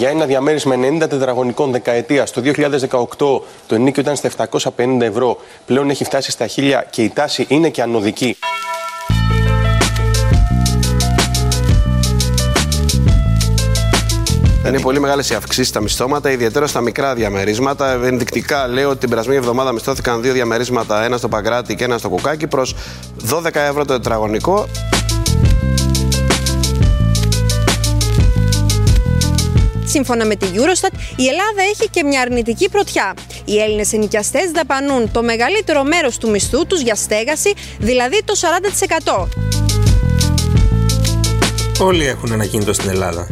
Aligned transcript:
Για 0.00 0.08
ένα 0.08 0.26
διαμέρισμα 0.26 0.74
90 1.02 1.08
τετραγωνικών 1.08 1.70
δεκαετίας 1.70 2.30
το 2.30 2.42
2018 2.44 3.16
το 3.66 3.74
ενίκιο 3.74 4.02
ήταν 4.02 4.16
στα 4.16 4.48
750 4.76 5.00
ευρώ. 5.00 5.38
Πλέον 5.66 5.90
έχει 5.90 6.04
φτάσει 6.04 6.30
στα 6.30 6.46
1000 6.56 6.82
και 6.90 7.02
η 7.02 7.10
τάση 7.10 7.46
είναι 7.48 7.68
και 7.68 7.82
ανωδική. 7.82 8.36
Είναι 14.66 14.80
πολύ 14.80 15.00
μεγάλες 15.00 15.30
οι 15.30 15.34
αυξήσεις 15.34 15.68
στα 15.68 15.80
μισθώματα, 15.80 16.30
ιδιαίτερα 16.30 16.66
στα 16.66 16.80
μικρά 16.80 17.14
διαμερίσματα. 17.14 17.92
Ενδεικτικά 18.04 18.66
λέω 18.68 18.88
ότι 18.90 18.98
την 18.98 19.08
περασμένη 19.08 19.38
εβδομάδα 19.38 19.72
μισθώθηκαν 19.72 20.22
δύο 20.22 20.32
διαμερίσματα, 20.32 21.04
ένα 21.04 21.16
στο 21.16 21.28
Παγκράτη 21.28 21.74
και 21.74 21.84
ένα 21.84 21.98
στο 21.98 22.08
Κουκάκι, 22.08 22.46
προς 22.46 22.74
12 23.30 23.54
ευρώ 23.54 23.84
το 23.84 23.92
τετραγωνικό. 23.92 24.66
Σύμφωνα 29.90 30.24
με 30.26 30.36
τη 30.36 30.46
Eurostat, 30.54 30.92
η 31.16 31.26
Ελλάδα 31.26 31.62
έχει 31.70 31.88
και 31.90 32.04
μια 32.04 32.20
αρνητική 32.20 32.68
πρωτιά. 32.68 33.14
Οι 33.44 33.58
Έλληνες 33.60 33.92
ενοικιαστές 33.92 34.50
δαπανούν 34.50 35.10
το 35.12 35.22
μεγαλύτερο 35.22 35.84
μέρος 35.84 36.18
του 36.18 36.30
μισθού 36.30 36.66
τους 36.66 36.80
για 36.80 36.94
στέγαση, 36.94 37.52
δηλαδή 37.78 38.22
το 38.24 38.34
40%. 38.98 39.28
Όλοι 41.80 42.06
έχουν 42.06 42.32
ένα 42.32 42.46
κινητό 42.46 42.72
στην 42.72 42.88
Ελλάδα. 42.88 43.28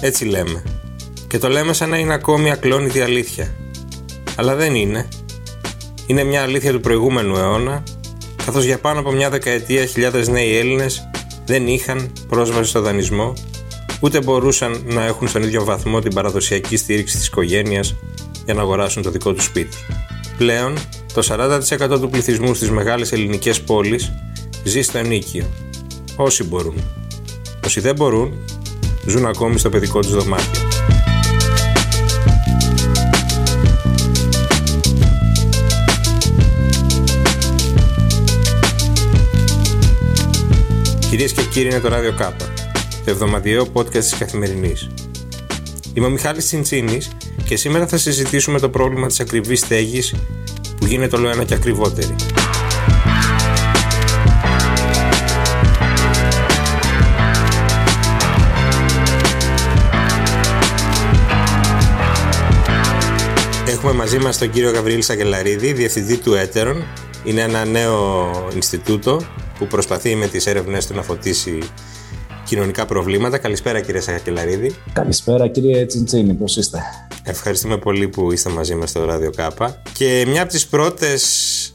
Έτσι 0.00 0.24
λέμε. 0.24 0.62
Και 1.28 1.38
το 1.38 1.48
λέμε 1.48 1.72
σαν 1.72 1.88
να 1.88 1.98
είναι 1.98 2.14
ακόμη 2.14 2.50
ακλόνητη 2.50 3.00
αλήθεια. 3.00 3.54
Αλλά 4.36 4.54
δεν 4.54 4.74
είναι. 4.74 5.08
Είναι 6.06 6.24
μια 6.24 6.42
αλήθεια 6.42 6.72
του 6.72 6.80
προηγούμενου 6.80 7.36
αιώνα, 7.36 7.82
καθώς 8.44 8.64
για 8.64 8.78
πάνω 8.78 9.00
από 9.00 9.10
μια 9.10 9.30
δεκαετία 9.30 9.84
χιλιάδες 9.84 10.28
νέοι 10.28 10.56
Έλληνες 10.56 11.08
δεν 11.46 11.66
είχαν 11.66 12.12
πρόσβαση 12.28 12.70
στο 12.70 12.80
δανεισμό, 12.80 13.32
ούτε 14.00 14.20
μπορούσαν 14.20 14.82
να 14.86 15.04
έχουν 15.04 15.28
στον 15.28 15.42
ίδιο 15.42 15.64
βαθμό 15.64 16.00
την 16.00 16.14
παραδοσιακή 16.14 16.76
στήριξη 16.76 17.16
της 17.16 17.26
οικογένειας 17.26 17.94
για 18.44 18.54
να 18.54 18.60
αγοράσουν 18.60 19.02
το 19.02 19.10
δικό 19.10 19.32
τους 19.32 19.44
σπίτι. 19.44 19.76
Πλέον, 20.38 20.74
το 21.14 21.22
40% 21.22 22.00
του 22.00 22.08
πληθυσμού 22.10 22.54
στις 22.54 22.70
μεγάλες 22.70 23.12
ελληνικές 23.12 23.60
πόλεις 23.60 24.12
ζει 24.64 24.82
στο 24.82 24.98
ενίκιο. 24.98 25.44
Όσοι 26.16 26.44
μπορούν. 26.44 26.74
Όσοι 27.64 27.80
δεν 27.80 27.94
μπορούν, 27.94 28.32
ζουν 29.06 29.26
ακόμη 29.26 29.58
στο 29.58 29.68
παιδικό 29.68 30.00
τους 30.00 30.14
δωμάτιο. 30.14 30.68
Κυρίες 41.10 41.32
και 41.32 41.42
κύριοι, 41.42 41.68
είναι 41.68 41.80
το 41.80 41.88
Ράδιο 41.88 42.12
Κάπα, 42.12 42.52
το 43.08 43.14
εβδομαδιαίο 43.14 43.66
podcast 43.72 43.90
της 43.90 44.16
Καθημερινής. 44.18 44.90
Είμαι 45.94 46.06
ο 46.06 46.10
Μιχάλης 46.10 46.44
Τσιντσίνης 46.44 47.10
και 47.44 47.56
σήμερα 47.56 47.86
θα 47.86 47.96
συζητήσουμε 47.96 48.60
το 48.60 48.68
πρόβλημα 48.68 49.06
της 49.06 49.20
ακριβής 49.20 49.60
στέγης 49.60 50.14
που 50.78 50.86
γίνεται 50.86 51.16
όλο 51.16 51.28
ένα 51.28 51.44
και 51.44 51.54
ακριβότερη. 51.54 52.14
Έχουμε 63.68 63.92
μαζί 63.92 64.18
μας 64.18 64.38
τον 64.38 64.50
κύριο 64.50 64.70
Γαβριήλ 64.70 65.02
Σαγελαρίδη, 65.02 65.72
διευθυντή 65.72 66.16
του 66.16 66.34
Έτερον. 66.34 66.84
Είναι 67.24 67.40
ένα 67.40 67.64
νέο 67.64 68.30
Ινστιτούτο 68.54 69.22
που 69.58 69.66
προσπαθεί 69.66 70.14
με 70.14 70.26
τις 70.26 70.46
έρευνες 70.46 70.86
του 70.86 70.94
να 70.94 71.02
φωτίσει 71.02 71.58
κοινωνικά 72.48 72.86
προβλήματα. 72.86 73.38
Καλησπέρα 73.38 73.80
κύριε 73.80 74.00
Σαγελαρίδη. 74.00 74.74
Καλησπέρα 74.92 75.48
κύριε 75.48 75.86
Τσιντσίνη, 75.86 76.34
πώς 76.34 76.56
είστε; 76.56 76.82
Ευχαριστούμε 77.24 77.78
πολύ 77.78 78.08
που 78.08 78.32
είστε 78.32 78.50
μαζί 78.50 78.74
μας 78.74 78.90
στο 78.90 79.04
Ράδιο 79.04 79.30
Κάπα. 79.30 79.82
Και 79.92 80.24
μια 80.28 80.42
από 80.42 80.50
τις 80.50 80.66
πρώτες 80.66 81.72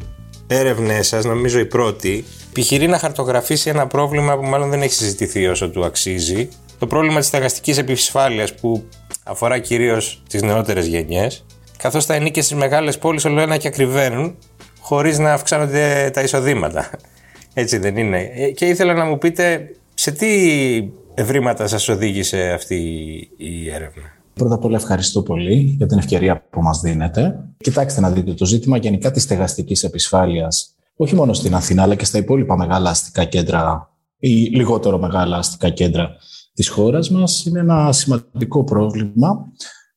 έρευνές 0.48 1.08
σας, 1.08 1.26
νομίζω 1.26 1.60
η 1.60 1.66
πρώτη, 1.66 2.26
επιχειρεί 2.50 2.88
να 2.88 2.98
χαρτογραφήσει 2.98 3.70
ένα 3.70 3.88
πρόβλημα 3.88 4.38
που 4.38 4.44
μάλλον 4.44 4.70
δεν 4.70 4.82
έχει 4.82 4.94
συζητηθεί 4.94 5.48
όσο 5.48 5.70
του 5.70 5.86
αξίζει. 5.86 6.50
Το 6.80 6.88
πρόβλημα 6.88 7.20
της 7.20 7.28
στεγαστικής 7.28 7.78
επισφάλειας 7.78 8.56
που 8.56 8.84
αφορά 9.24 9.60
κυρίως 9.60 10.24
τις 10.30 10.42
νεότερες 10.42 10.86
γενιές 10.86 11.46
καθώς 11.78 12.06
τα 12.06 12.14
ενίκια 12.14 12.44
στις 12.44 12.58
μεγάλες 12.58 12.98
πόλεις 12.98 13.26
όλο 13.26 13.42
ένα 13.42 13.58
και 13.58 13.68
ακριβένουν, 13.68 14.38
χωρίς 14.80 15.18
να 15.18 15.34
αυξάνονται 15.34 16.12
τα 16.14 16.22
εισοδήματα. 16.22 16.90
Έτσι 17.54 17.78
δεν 17.78 17.98
είναι. 17.98 18.32
Ε, 18.36 18.52
και 18.52 18.66
ήθελα 18.66 18.94
να 18.94 19.06
μου 19.06 19.18
πείτε 19.18 19.70
σε 20.04 20.12
τι 20.12 20.28
ευρήματα 21.14 21.68
σας 21.68 21.88
οδήγησε 21.88 22.52
αυτή 22.52 22.78
η 23.38 23.70
έρευνα; 23.70 24.04
Πρώτα 24.34 24.56
απ' 24.56 24.66
όλα 24.66 24.76
ευχαριστώ 24.76 25.22
πολύ 25.22 25.76
για 25.78 25.86
την 25.86 25.98
ευκαιρία 25.98 26.46
που 26.50 26.62
μας 26.62 26.80
δίνετε. 26.80 27.50
Κοιτάξτε 27.58 28.02
να 28.02 28.12
δείτε 28.12 28.34
το 28.34 28.46
ζήτημα 28.46 28.78
γενικά 28.78 29.12
της 29.12 29.24
στεγαστικής 29.24 29.84
επισφάλειας, 29.84 30.76
όχι 30.96 31.16
μόνο 31.16 31.34
στην 31.34 31.56
Αθήνα, 31.56 31.82
αλλά 31.82 31.96
και 31.96 32.06
στα 32.06 32.18
υπόλοιπα 32.18 32.58
μεγάλα 32.58 32.90
αστικά 32.90 33.24
κέντρα 33.24 33.90
ή 34.18 34.30
λιγότερο 34.30 34.98
μεγάλα 34.98 35.38
αστικά 35.38 35.70
κέντρα 35.70 36.16
της 36.54 36.70
χώρας 36.70 37.10
μας, 37.10 37.46
είναι 37.46 37.60
ένα 37.60 37.92
σημαντικό 37.92 38.64
πρόβλημα 38.64 39.52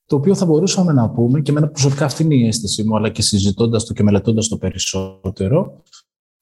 το 0.07 0.17
οποίο 0.17 0.35
θα 0.35 0.47
μπορούσαμε 0.47 0.93
να 0.93 1.11
πούμε, 1.11 1.41
και 1.41 1.53
με 1.53 1.61
προσωπικά 1.61 2.05
αυτή 2.05 2.23
είναι 2.23 2.35
η 2.35 2.47
αίσθηση 2.47 2.83
μου, 2.85 2.97
αλλά 2.97 3.09
και 3.09 3.23
συζητώντας 3.23 3.85
το 3.85 3.93
και 3.93 4.03
μελετώντας 4.03 4.49
το 4.49 4.57
περισσότερο, 4.57 5.83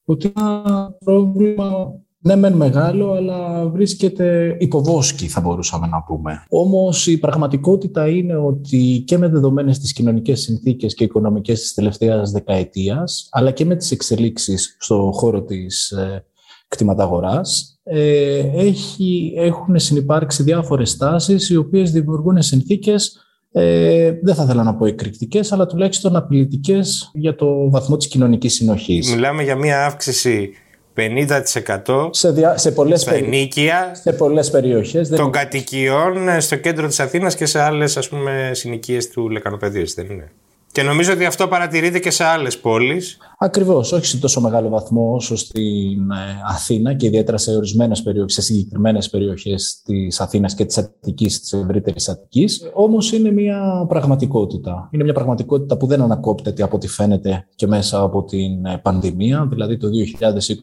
ότι 0.05 0.33
ένα 0.35 0.91
πρόβλημα 1.03 1.99
ναι, 2.25 2.35
μεν 2.35 2.53
μεγάλο, 2.53 3.11
αλλά 3.11 3.67
βρίσκεται 3.67 4.57
υποβόσκη, 4.59 5.27
θα 5.27 5.41
μπορούσαμε 5.41 5.87
να 5.87 6.03
πούμε. 6.03 6.43
Όμως 6.49 7.07
η 7.07 7.17
πραγματικότητα 7.17 8.07
είναι 8.07 8.35
ότι 8.35 9.03
και 9.07 9.17
με 9.17 9.27
δεδομένες 9.27 9.79
τις 9.79 9.93
κοινωνικές 9.93 10.41
συνθήκες 10.41 10.93
και 10.93 11.03
οικονομικές 11.03 11.59
της 11.59 11.73
τελευταίας 11.73 12.31
δεκαετίας, 12.31 13.27
αλλά 13.31 13.51
και 13.51 13.65
με 13.65 13.75
τις 13.75 13.91
εξελίξεις 13.91 14.75
στο 14.79 15.11
χώρο 15.13 15.43
της 15.43 15.91
ε, 15.91 16.25
κτηματαγοράς, 16.67 17.79
ε, 17.83 18.37
έχει, 18.55 19.33
έχουν 19.37 19.79
συνεπάρξει 19.79 20.43
διάφορες 20.43 20.97
τάσεις 20.97 21.49
οι 21.49 21.55
οποίες 21.55 21.91
δημιουργούν 21.91 22.41
συνθήκες 22.41 23.19
ε, 23.57 24.11
δεν 24.21 24.35
θα 24.35 24.43
ήθελα 24.43 24.63
να 24.63 24.75
πω 24.75 24.85
εκρηκτικές, 24.85 25.51
αλλά 25.51 25.65
τουλάχιστον 25.65 26.15
απειλητικές 26.15 27.11
για 27.13 27.35
το 27.35 27.69
βαθμό 27.69 27.97
της 27.97 28.07
κοινωνικής 28.07 28.53
συνοχής. 28.53 29.13
Μιλάμε 29.13 29.43
για 29.43 29.55
μια 29.55 29.85
αύξηση 29.85 30.49
50% 30.95 32.09
σε, 32.09 32.31
δια, 32.31 32.57
σε 32.57 32.71
πολλές 32.71 33.01
στα 33.01 33.13
ενίκια 33.13 33.91
σε 33.93 34.13
πολλές 34.13 34.49
περιοχές. 34.49 35.09
των 35.09 35.31
κατοικιών 35.31 36.41
στο 36.41 36.55
κέντρο 36.55 36.87
της 36.87 36.99
Αθήνας 36.99 37.35
και 37.35 37.45
σε 37.45 37.59
άλλες 37.59 37.97
ας 37.97 38.09
πούμε 38.09 38.51
συνοικίες 38.53 39.09
του 39.09 39.29
Λεκανοπεδίου, 39.29 39.85
δεν 39.95 40.05
είναι. 40.09 40.31
Και 40.75 40.83
νομίζω 40.83 41.13
ότι 41.13 41.25
αυτό 41.25 41.47
παρατηρείται 41.47 41.99
και 41.99 42.11
σε 42.11 42.23
άλλες 42.23 42.59
πόλεις. 42.59 43.17
Ακριβώς, 43.37 43.91
όχι 43.91 44.05
σε 44.05 44.17
τόσο 44.17 44.41
μεγάλο 44.41 44.69
βαθμό 44.69 45.13
όσο 45.13 45.35
στην 45.35 46.11
ε, 46.11 46.41
Αθήνα 46.49 46.93
και 46.93 47.05
ιδιαίτερα 47.05 47.37
σε 47.37 47.55
ορισμένες 47.55 48.01
περιοχές, 48.01 48.33
σε 48.33 48.41
συγκεκριμένες 48.41 49.09
περιοχές 49.09 49.81
της 49.85 50.19
Αθήνας 50.19 50.53
και 50.53 50.65
της 50.65 50.77
Αττικής, 50.77 51.39
της 51.39 51.53
ευρύτερης 51.53 52.09
Αττικής. 52.09 52.69
Όμως 52.73 53.11
είναι 53.11 53.31
μια 53.31 53.85
πραγματικότητα. 53.87 54.89
Είναι 54.91 55.03
μια 55.03 55.13
πραγματικότητα 55.13 55.77
που 55.77 55.87
δεν 55.87 56.01
ανακόπτεται 56.01 56.63
από 56.63 56.75
ό,τι 56.75 56.87
φαίνεται 56.87 57.47
και 57.55 57.67
μέσα 57.67 58.01
από 58.01 58.23
την 58.23 58.65
ε, 58.65 58.77
πανδημία. 58.81 59.47
Δηλαδή 59.49 59.77
το 59.77 59.87
2020 60.19 60.55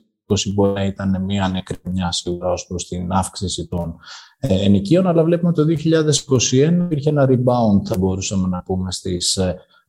μπορεί 0.53 0.72
να 0.72 0.84
ήταν 0.84 1.25
μια 1.25 1.48
νεκρινιά 1.48 2.12
σίγουρα 2.12 2.53
ως 2.53 2.66
προς 2.66 2.88
την 2.88 3.12
αύξηση 3.12 3.66
των 3.66 3.97
ε, 4.38 4.65
ενοικίων, 4.65 5.06
αλλά 5.06 5.25
βλέπουμε 5.25 5.53
το 5.53 5.62
2021 5.62 5.72
υπήρχε 6.84 7.09
ένα 7.09 7.28
rebound, 7.28 7.84
θα 7.84 7.98
μπορούσαμε 7.98 8.48
να 8.48 8.62
πούμε, 8.62 8.93
στις 8.93 9.38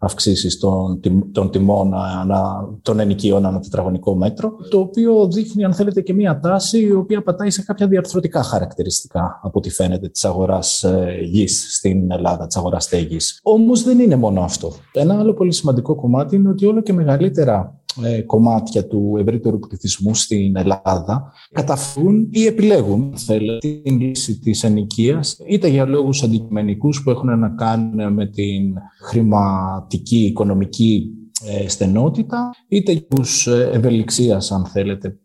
αυξήσεις 0.04 0.60
των, 0.60 1.00
των 1.32 1.52
τιμών 1.52 1.94
ανα, 1.94 2.70
των 2.82 3.00
ενοικίων 3.00 3.46
ανά 3.46 3.60
τετραγωνικό 3.60 4.16
μέτρο, 4.16 4.56
το 4.70 4.80
οποίο 4.80 5.28
δείχνει, 5.28 5.64
αν 5.64 5.74
θέλετε, 5.74 6.02
και 6.02 6.14
μία 6.14 6.40
τάση 6.40 6.80
η 6.80 6.92
οποία 6.92 7.24
πατάει 7.24 7.50
σε 7.50 7.62
κάποια 7.64 7.88
διαρθρωτικά 7.88 8.44
χαρακτηριστικά 8.44 9.40
από 9.44 9.58
ό,τι 9.58 9.70
φαίνεται 9.70 10.10
της 10.10 10.26
αγοράς 10.26 10.84
ε, 10.84 11.18
γης 11.22 11.76
στην 11.76 12.12
Ελλάδα, 12.12 12.48
της 12.48 12.58
αγοράς 12.58 12.84
στέγης. 12.84 13.40
Όμως 13.44 13.84
δεν 13.84 14.00
είναι 14.00 14.16
μόνο 14.16 14.42
αυτό. 14.42 14.72
Ένα 14.92 15.20
άλλο 15.20 15.34
πολύ 15.34 15.52
σημαντικό 15.52 15.96
κομμάτι 15.96 16.36
είναι 16.36 16.50
ότι 16.50 16.66
όλο 16.66 16.82
και 16.82 16.94
μεγαλύτερα 16.94 17.83
ε, 18.04 18.22
κομμάτια 18.22 18.88
του 18.88 19.16
ευρύτερου 19.20 19.60
πληθυσμού 19.60 20.16
στην 20.16 20.56
Ελλάδα 20.56 21.34
καταφέρουν 21.52 22.28
ή 22.32 22.46
επιλέγουν 22.46 23.14
θέλετε, 23.18 23.68
την 23.84 24.00
λύση 24.00 24.40
της 24.40 24.64
ενοικίας 24.64 25.38
είτε 25.48 25.68
για 25.68 25.86
λόγους 25.86 26.24
αντικειμενικούς 26.24 27.04
που 27.04 27.10
έχουν 27.10 27.40
να 27.40 27.50
κάνουν 27.50 28.14
με 28.14 28.26
την 28.26 28.74
χρηματική, 29.02 30.26
οικονομική 30.26 31.10
ε, 31.46 31.68
στενότητα 31.68 32.50
είτε 32.68 32.92
για 32.92 33.06
λόγους 33.10 33.48
ε, 33.48 33.70
ευελιξίας 33.74 34.52
αν 34.52 34.66
θέλετε. 34.66 35.18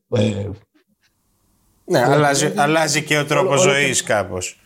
Ναι, 1.84 2.04
αλλάζει, 2.04 2.52
αλλάζει 2.56 3.02
και 3.02 3.18
ο 3.18 3.24
τρόπος 3.24 3.60
ζωής 3.60 4.02
κάπως. 4.02 4.60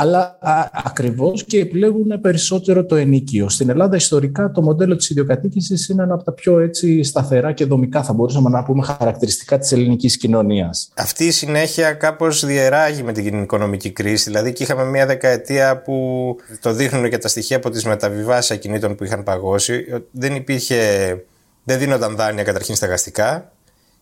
Αλλά 0.00 0.38
ακριβώς 0.84 1.44
και 1.44 1.60
επιλέγουν 1.60 2.20
περισσότερο 2.20 2.84
το 2.84 2.96
ενίκιο. 2.96 3.48
Στην 3.48 3.70
Ελλάδα, 3.70 3.96
ιστορικά, 3.96 4.50
το 4.50 4.62
μοντέλο 4.62 4.96
της 4.96 5.10
ιδιοκατοίκησης 5.10 5.88
είναι 5.88 6.02
ένα 6.02 6.14
από 6.14 6.24
τα 6.24 6.32
πιο 6.32 6.58
έτσι, 6.58 7.02
σταθερά 7.02 7.52
και 7.52 7.64
δομικά, 7.64 8.02
θα 8.02 8.12
μπορούσαμε 8.12 8.50
να 8.50 8.62
πούμε, 8.62 8.84
χαρακτηριστικά 8.84 9.58
της 9.58 9.72
ελληνικής 9.72 10.16
κοινωνίας. 10.16 10.90
Αυτή 10.96 11.24
η 11.24 11.30
συνέχεια 11.30 11.92
κάπως 11.92 12.44
διεράγει 12.44 13.02
με 13.02 13.12
την 13.12 13.42
οικονομική 13.42 13.90
κρίση. 13.90 14.24
Δηλαδή, 14.24 14.52
και 14.52 14.62
είχαμε 14.62 14.84
μια 14.84 15.06
δεκαετία 15.06 15.82
που 15.82 16.36
το 16.60 16.72
δείχνουν 16.72 17.10
και 17.10 17.18
τα 17.18 17.28
στοιχεία 17.28 17.56
από 17.56 17.70
τις 17.70 17.84
μεταβιβάσεις 17.84 18.50
ακινήτων 18.50 18.94
που 18.94 19.04
είχαν 19.04 19.22
παγώσει. 19.22 19.84
Δεν 20.10 20.34
υπήρχε. 20.34 20.76
Δεν 21.64 21.78
δίνονταν 21.78 22.16
δάνεια 22.16 22.42
καταρχήν 22.42 22.74
στεγαστικά 22.74 23.52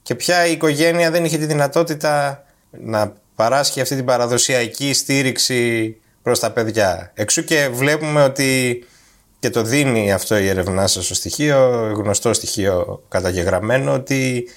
και 0.02 0.14
πια 0.14 0.47
η 0.47 0.52
οικογένεια 0.52 1.11
δεν 1.11 1.25
είχε 1.25 1.38
τη 1.38 1.47
δυνατότητα 1.47 2.44
να 2.70 3.12
παράσχει 3.34 3.81
αυτή 3.81 3.96
την 3.96 4.04
παραδοσιακή 4.04 4.92
στήριξη 4.92 5.96
προς 6.22 6.38
τα 6.38 6.50
παιδιά. 6.50 7.12
Εξού 7.14 7.44
και 7.44 7.69
βλέπουμε 7.72 8.22
ότι 8.22 8.84
και 9.38 9.50
το 9.50 9.62
δίνει 9.62 10.12
αυτό 10.12 10.36
η 10.36 10.48
έρευνά 10.48 10.86
σας 10.86 11.04
στο 11.04 11.14
στοιχείο, 11.14 11.92
γνωστό 11.96 12.32
στοιχείο 12.32 13.02
καταγεγραμμένο, 13.08 13.92
ότι 13.92 14.48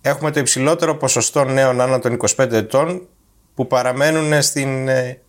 έχουμε 0.00 0.30
το 0.30 0.40
υψηλότερο 0.40 0.96
ποσοστό 0.96 1.44
νέων 1.44 1.80
άνω 1.80 1.98
των 1.98 2.18
25 2.36 2.52
ετών 2.52 3.08
που 3.54 3.66
παραμένουν 3.66 4.42
στην 4.42 4.88
ε, 4.88 5.20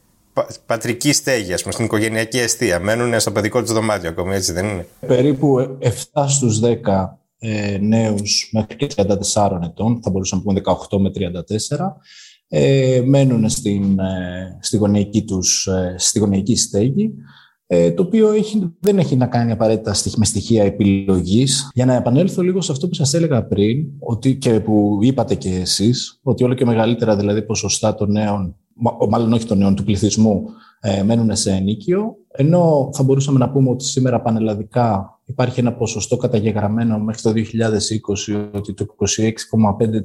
πατρική 0.65 1.13
στέγη, 1.13 1.53
ας 1.53 1.61
πούμε, 1.61 1.73
στην 1.73 1.85
οικογενειακή 1.85 2.39
αιστεία. 2.39 2.79
Μένουν 2.79 3.19
στο 3.19 3.31
παιδικό 3.31 3.61
τους 3.61 3.73
δωμάτιο 3.73 4.09
ακόμη, 4.09 4.35
έτσι 4.35 4.51
δεν 4.51 4.65
είναι; 4.65 4.87
Περίπου 5.07 5.77
7 5.81 6.25
στους 6.27 6.59
10 6.63 6.69
ε, 7.39 7.77
νέους 7.81 8.49
μέχρι 8.51 8.75
και 8.75 8.87
34 8.95 9.59
ετών, 9.63 9.99
θα 10.03 10.09
μπορούσαμε 10.09 10.43
να 10.45 10.61
πούμε 10.61 10.77
18 10.89 10.97
με 10.99 11.11
34, 11.13 11.77
ε, 12.47 13.01
μένουν 13.05 13.49
στην, 13.49 13.99
ε, 13.99 14.57
στη, 14.59 14.77
γωνιακή 14.77 15.23
τους, 15.23 15.67
ε, 15.67 15.95
στη 15.97 16.19
γωνιακή 16.19 16.55
στέγη, 16.55 17.13
ε, 17.67 17.91
το 17.91 18.03
οποίο 18.03 18.31
έχει, 18.31 18.75
δεν 18.79 18.97
έχει 18.99 19.15
να 19.15 19.27
κάνει 19.27 19.51
απαραίτητα 19.51 19.95
με 20.15 20.25
στοιχεία 20.25 20.63
επιλογής. 20.63 21.69
Για 21.73 21.85
να 21.85 21.93
επανέλθω 21.93 22.41
λίγο 22.41 22.61
σε 22.61 22.71
αυτό 22.71 22.87
που 22.87 22.93
σας 22.93 23.13
έλεγα 23.13 23.47
πριν, 23.47 23.85
ότι, 23.99 24.35
και 24.35 24.59
που 24.59 24.99
είπατε 25.01 25.35
και 25.35 25.49
εσείς, 25.49 26.19
ότι 26.23 26.43
όλο 26.43 26.53
και 26.53 26.65
μεγαλύτερα 26.65 27.15
δηλαδή 27.15 27.41
ποσοστά 27.41 27.95
των 27.95 28.11
νέων, 28.11 28.55
μάλλον 29.09 29.33
όχι 29.33 29.45
των 29.45 29.57
νέων, 29.57 29.75
του 29.75 29.83
πληθυσμού, 29.83 30.43
ε, 30.79 31.03
μένουν 31.03 31.35
σε 31.35 31.51
ενίκιο, 31.51 32.15
ενώ 32.31 32.89
θα 32.93 33.03
μπορούσαμε 33.03 33.39
να 33.39 33.51
πούμε 33.51 33.69
ότι 33.69 33.83
σήμερα 33.83 34.21
πανελλαδικά 34.21 35.19
υπάρχει 35.25 35.59
ένα 35.59 35.73
ποσοστό 35.73 36.17
καταγεγραμμένο 36.17 36.99
μέχρι 36.99 37.21
το 37.21 37.31
2020 37.31 38.49
ότι 38.53 38.73
το 38.73 38.85
26,5% 38.97 39.95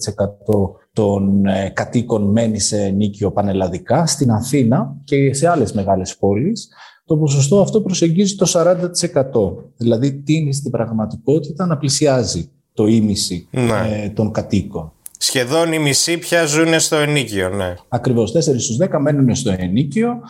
των 0.99 1.47
ε, 1.47 1.73
κατοίκων 1.75 2.31
μένει 2.31 2.61
σε 2.61 2.89
νίκιο 2.89 3.31
πανελλαδικά. 3.31 4.07
Στην 4.07 4.31
Αθήνα 4.31 4.97
και 5.05 5.35
σε 5.35 5.49
άλλες 5.49 5.73
μεγάλες 5.73 6.17
πόλεις 6.17 6.69
το 7.05 7.17
ποσοστό 7.17 7.61
αυτό 7.61 7.81
προσεγγίζει 7.81 8.35
το 8.35 8.47
40%. 8.55 9.65
Δηλαδή 9.77 10.13
τίνει 10.13 10.53
στην 10.53 10.71
πραγματικότητα 10.71 11.67
να 11.67 11.77
πλησιάζει 11.77 12.51
το 12.73 12.87
ίμιση 12.87 13.49
ναι. 13.51 14.03
ε, 14.05 14.09
των 14.09 14.33
κατοίκων. 14.33 14.93
Σχεδόν 15.19 15.73
οι 15.73 15.79
μισοί 15.79 16.19
πια 16.19 16.45
ζουν 16.45 16.81
στο 16.81 16.97
ενίκιο, 16.97 17.49
ναι. 17.49 17.75
Ακριβώς, 17.89 18.33
4 18.37 18.41
στους 18.41 18.77
10 18.81 18.99
μένουν 19.01 19.35
στο 19.35 19.55
ενίκιο. 19.59 20.21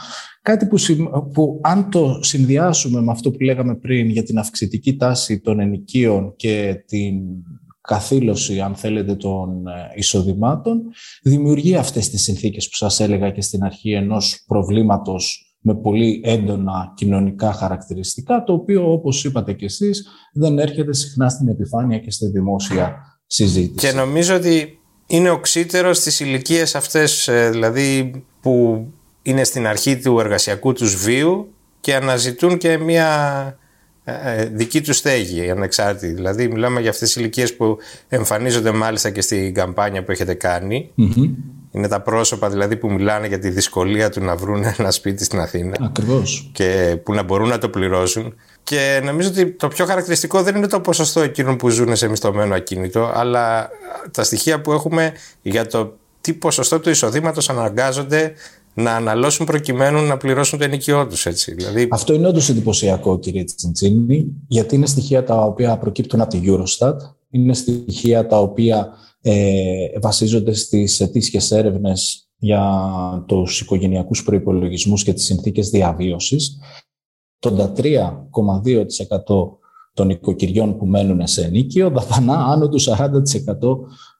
Κάτι 0.43 0.67
που, 0.67 0.76
που 1.32 1.61
αν 1.62 1.91
το 1.91 2.19
συνδυάσουμε 2.23 3.00
με 3.00 3.11
αυτό 3.11 3.31
που 3.31 3.41
λέγαμε 3.41 3.75
πριν 3.75 4.09
για 4.09 4.23
την 4.23 4.38
αυξητική 4.38 4.97
τάση 4.97 5.41
των 5.41 5.61
ενοικίων 5.61 6.32
και 6.37 6.82
την 6.87 7.15
καθήλωση, 7.88 8.61
αν 8.61 8.75
θέλετε, 8.75 9.14
των 9.14 9.67
ε, 9.67 9.73
εισοδημάτων, 9.94 10.82
δημιουργεί 11.23 11.76
αυτές 11.76 12.08
τις 12.08 12.23
συνθήκες 12.23 12.69
που 12.69 12.76
σας 12.76 13.00
έλεγα 13.00 13.31
και 13.31 13.40
στην 13.40 13.64
αρχή 13.64 13.93
ενός 13.93 14.44
προβλήματος 14.46 15.52
με 15.61 15.75
πολύ 15.75 16.20
έντονα 16.25 16.93
κοινωνικά 16.96 17.52
χαρακτηριστικά, 17.52 18.43
το 18.44 18.52
οποίο, 18.52 18.93
όπως 18.93 19.25
είπατε 19.25 19.52
κι 19.52 19.64
εσείς, 19.64 20.06
δεν 20.32 20.58
έρχεται 20.58 20.94
συχνά 20.94 21.29
στην 21.29 21.49
επιφάνεια 21.49 21.99
και 21.99 22.11
στη 22.11 22.26
δημόσια 22.26 22.96
συζήτηση. 23.26 23.87
Και 23.87 23.96
νομίζω 23.96 24.34
ότι 24.37 24.79
είναι 25.06 25.31
οξύτερο 25.31 25.93
στις 25.93 26.20
ηλικίες 26.20 26.75
αυτές, 26.75 27.29
ε, 27.29 27.50
δηλαδή 27.50 28.11
που 28.41 28.87
είναι 29.23 29.44
στην 29.44 29.67
αρχή 29.67 29.99
του 29.99 30.20
εργασιακού 30.20 30.73
τους 30.73 30.96
βίου 30.96 31.52
και 31.81 31.94
αναζητούν 31.94 32.58
και 32.58 32.79
μια 32.79 33.06
ε, 33.44 33.49
ε, 33.49 33.68
δική 34.52 34.81
του 34.81 34.93
στέγη 34.93 35.50
ανεξάρτητη. 35.50 36.12
Δηλαδή 36.12 36.49
μιλάμε 36.49 36.81
για 36.81 36.90
αυτές 36.90 37.08
τις 37.08 37.16
ηλικίες 37.16 37.56
που 37.56 37.78
εμφανίζονται 38.08 38.72
μάλιστα 38.72 39.10
και 39.10 39.20
στην 39.20 39.55
καμπάνια 39.55 40.05
που 40.05 40.10
έχετε 40.10 40.37
Είναι 41.70 41.88
τα 41.88 42.00
πρόσωπα 42.00 42.50
δηλαδή 42.50 42.76
που 42.76 42.93
μιλάνε 42.93 43.26
για 43.26 43.38
τη 43.38 43.49
δυσκολία 43.49 44.10
του 44.10 44.25
να 44.25 44.37
βρουν 44.37 44.64
ένα 44.78 44.90
σπίτι 44.90 45.25
στην 45.25 45.40
Αθήνα. 45.40 45.76
Ακριβώς. 45.81 46.50
Και 46.52 46.99
που 47.02 47.14
να 47.14 47.22
μπορούν 47.22 47.49
να 47.49 47.58
το 47.58 47.69
πληρώσουν. 47.69 48.34
Και 48.62 49.00
νομίζω 49.05 49.28
ότι 49.28 49.50
το 49.50 49.69
πιο 49.69 49.87
χαρακτηριστικό 49.87 50.43
δεν 50.43 50.56
είναι 50.56 50.66
το 50.66 50.81
ποσοστό 50.81 51.20
εκείνων 51.20 51.56
που 51.56 51.69
ζουν 51.69 51.96
σε 51.96 52.08
μισθωμένο 52.08 52.55
ακίνητο, 52.55 53.12
αλλά 53.14 53.70
τα 54.10 54.25
στοιχεία 54.25 54.60
που 54.60 54.72
έχουμε 54.72 55.12
για 55.43 55.66
το 55.66 55.96
τι 56.20 56.32
ποσοστό 56.32 56.81
του 56.81 56.90
εισοδήματος 56.90 57.50
αναγκάζονται 57.50 58.32
να 58.79 58.95
αναλώσουν 58.95 59.47
προκειμένου 59.47 60.07
να 60.07 60.17
πληρώσουν 60.17 60.59
το 60.59 60.65
ενοικιό 60.65 61.07
τους. 61.07 61.27
Δηλαδή... 61.47 61.89
Αυτό 61.91 62.15
είναι 62.15 62.27
όντως 62.27 62.49
εντυπωσιακό, 62.49 63.19
κύριε 63.19 63.45
Τσιντσίνη, 63.45 64.27
γιατί 64.47 64.75
είναι 64.75 64.87
στοιχεία 64.87 65.25
τα 65.25 65.43
οποία 65.43 65.79
προκύπτουν 65.79 66.21
από 66.21 66.31
τη 66.31 66.41
Eurostat, 66.45 66.97
είναι 67.31 67.55
στοιχεία 67.55 68.27
τα 68.27 68.41
οποία 68.41 68.89
ε, 69.21 69.99
βασίζονται 70.01 70.55
στις 70.55 71.01
ετήσιες 71.01 71.51
έρευνες 71.51 72.29
για 72.37 72.65
τους 73.27 73.61
οικογενειακούς 73.61 74.23
προϋπολογισμούς 74.23 75.03
και 75.03 75.13
τις 75.13 75.25
συνθήκες 75.25 75.69
διαβίωσης. 75.69 76.59
Το 77.39 77.73
3,2% 77.77 78.85
των 79.93 80.11
οικοκυριών 80.11 80.79
που 80.79 80.87
μένουν 80.87 81.27
σε 81.27 81.45
ενίκιο 81.45 81.91
δαπανά 81.91 82.45
άνω 82.45 82.69
του 82.69 82.81
40% 82.81 82.87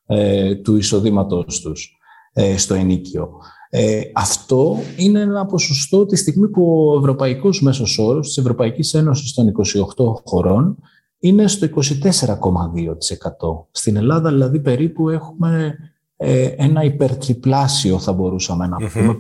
ε, 0.07 0.55
του 0.55 0.77
εισοδήματος 0.77 1.61
τους 1.61 1.99
ε, 2.33 2.57
στο 2.57 2.75
ενίκιο. 2.75 3.31
Ε, 3.71 4.01
αυτό 4.15 4.77
είναι 4.97 5.21
ένα 5.21 5.47
ποσοστό 5.47 6.07
τη 6.07 6.17
στιγμή 6.17 6.49
που 6.49 6.91
ο 6.95 6.99
ευρωπαϊκός 6.99 7.63
μέσος 7.63 7.99
όρος 7.99 8.27
της 8.27 8.39
Ευρωπαϊκής 8.39 8.95
Ένωσης 8.95 9.35
των 9.35 9.53
28 9.97 10.23
χωρών 10.25 10.77
είναι 11.19 11.49
στο 11.49 11.67
24,2%. 11.67 11.81
Στην 13.71 13.97
Ελλάδα 13.97 14.31
δηλαδή 14.31 14.61
περίπου 14.61 15.09
έχουμε 15.09 15.77
ε, 16.17 16.45
ένα 16.57 16.83
υπερτριπλάσιο 16.83 17.99
θα 17.99 18.13
μπορούσαμε 18.13 18.67
να 18.67 18.77
πούμε 18.77 19.19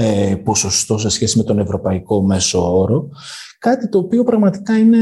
ε, 0.00 0.34
ποσοστό 0.44 0.98
σε 0.98 1.08
σχέση 1.08 1.38
με 1.38 1.44
τον 1.44 1.58
ευρωπαϊκό 1.58 2.22
μέσο 2.22 2.78
όρο. 2.78 3.08
Κάτι 3.58 3.88
το 3.88 3.98
οποίο 3.98 4.24
πραγματικά 4.24 4.78
είναι 4.78 4.98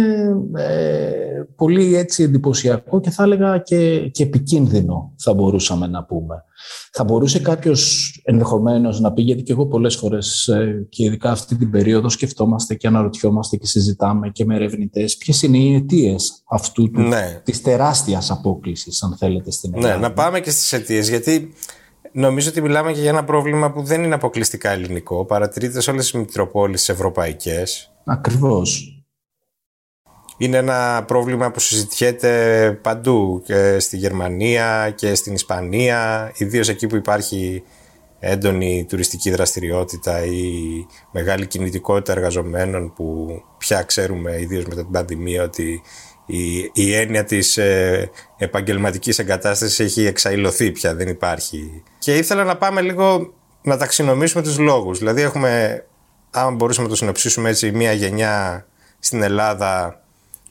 ε, 0.56 1.42
πολύ 1.56 1.96
έτσι 1.96 2.22
εντυπωσιακό 2.22 3.00
και 3.00 3.10
θα 3.10 3.22
έλεγα 3.22 3.58
και, 3.58 4.08
και 4.08 4.22
επικίνδυνο 4.22 5.12
θα 5.18 5.34
μπορούσαμε 5.34 5.86
να 5.86 6.04
πούμε. 6.04 6.44
Θα 6.92 7.04
μπορούσε 7.04 7.40
κάποιος 7.40 8.12
ενδεχομένως 8.24 9.00
να 9.00 9.12
πει, 9.12 9.22
γιατί 9.22 9.42
και 9.42 9.52
εγώ 9.52 9.66
πολλές 9.66 9.96
φορές 9.96 10.48
ε, 10.48 10.86
και 10.88 11.04
ειδικά 11.04 11.30
αυτή 11.30 11.56
την 11.56 11.70
περίοδο 11.70 12.08
σκεφτόμαστε 12.08 12.74
και 12.74 12.86
αναρωτιόμαστε 12.86 13.56
και 13.56 13.66
συζητάμε 13.66 14.28
και 14.28 14.44
με 14.44 14.54
ερευνητές 14.54 15.16
ποιες 15.16 15.42
είναι 15.42 15.58
οι 15.58 15.74
αιτίες 15.74 16.42
αυτού 16.50 16.90
του, 16.90 17.00
ναι. 17.00 17.40
της 17.44 17.62
τεράστιας 17.62 18.30
απόκλησης, 18.30 19.02
αν 19.02 19.16
θέλετε, 19.18 19.50
στην 19.50 19.70
ναι, 19.70 19.78
Ελλάδα. 19.78 19.96
Ναι, 19.96 20.06
να 20.06 20.12
πάμε 20.12 20.40
και 20.40 20.50
στις 20.50 20.72
αιτίες, 20.72 21.08
γιατί 21.08 21.52
νομίζω 22.18 22.48
ότι 22.48 22.60
μιλάμε 22.60 22.92
και 22.92 23.00
για 23.00 23.10
ένα 23.10 23.24
πρόβλημα 23.24 23.72
που 23.72 23.82
δεν 23.82 24.02
είναι 24.02 24.14
αποκλειστικά 24.14 24.70
ελληνικό. 24.70 25.24
Παρατηρείται 25.24 25.80
σε 25.80 25.90
όλες 25.90 26.02
τις 26.02 26.20
μητροπόλεις 26.20 26.88
ευρωπαϊκές. 26.88 27.92
Ακριβώς. 28.04 28.92
Είναι 30.36 30.56
ένα 30.56 31.04
πρόβλημα 31.06 31.50
που 31.50 31.60
συζητιέται 31.60 32.72
παντού 32.82 33.42
και 33.44 33.78
στη 33.78 33.96
Γερμανία 33.96 34.90
και 34.90 35.14
στην 35.14 35.34
Ισπανία, 35.34 36.32
ιδίως 36.36 36.68
εκεί 36.68 36.86
που 36.86 36.96
υπάρχει 36.96 37.62
έντονη 38.18 38.86
τουριστική 38.88 39.30
δραστηριότητα 39.30 40.24
ή 40.24 40.52
μεγάλη 41.12 41.46
κινητικότητα 41.46 42.12
εργαζομένων 42.12 42.92
που 42.92 43.28
πια 43.58 43.82
ξέρουμε 43.82 44.40
ιδίως 44.40 44.64
μετά 44.64 44.82
την 44.82 44.90
πανδημία 44.90 45.42
ότι 45.42 45.82
η, 46.30 46.70
η 46.72 46.94
έννοια 46.94 47.24
της 47.24 47.56
ε, 47.56 48.10
επαγγελματικής 48.36 49.18
εγκατάστασης 49.18 49.80
έχει 49.80 50.06
εξαϊλωθεί 50.06 50.70
πια, 50.70 50.94
δεν 50.94 51.08
υπάρχει. 51.08 51.82
Και 51.98 52.16
ήθελα 52.16 52.44
να 52.44 52.56
πάμε 52.56 52.80
λίγο 52.80 53.34
να 53.62 53.76
ταξινομήσουμε 53.76 54.42
τους 54.42 54.58
λόγους. 54.58 54.98
Δηλαδή 54.98 55.22
έχουμε, 55.22 55.84
αν 56.30 56.54
μπορούσαμε 56.54 56.86
να 56.86 56.92
το 56.92 56.98
συνοψίσουμε 56.98 57.48
έτσι, 57.48 57.70
μια 57.70 57.92
γενιά 57.92 58.66
στην 58.98 59.22
Ελλάδα 59.22 60.02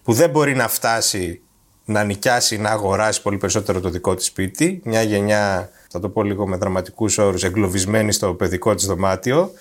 που 0.04 0.14
δεν 0.14 0.30
μπορεί 0.30 0.56
να 0.56 0.68
φτάσει 0.68 1.42
να 1.86 2.04
νοικιάσει, 2.04 2.58
να 2.58 2.70
αγοράσει 2.70 3.22
πολύ 3.22 3.38
περισσότερο 3.38 3.80
το 3.80 3.90
δικό 3.90 4.16
της 4.16 4.26
σπίτι. 4.26 4.82
Μια 4.84 5.02
γενιά, 5.02 5.70
θα 5.90 6.00
το 6.00 6.10
πω 6.10 6.24
λίγο 6.24 6.48
με 6.48 6.58
δραματικούς 6.58 7.18
όρους, 7.18 7.44
εγκλωβισμένη 7.44 8.12
στο 8.12 8.34
παιδικό 8.34 8.76
της 8.76 8.86
δωμάτιο 8.86 9.52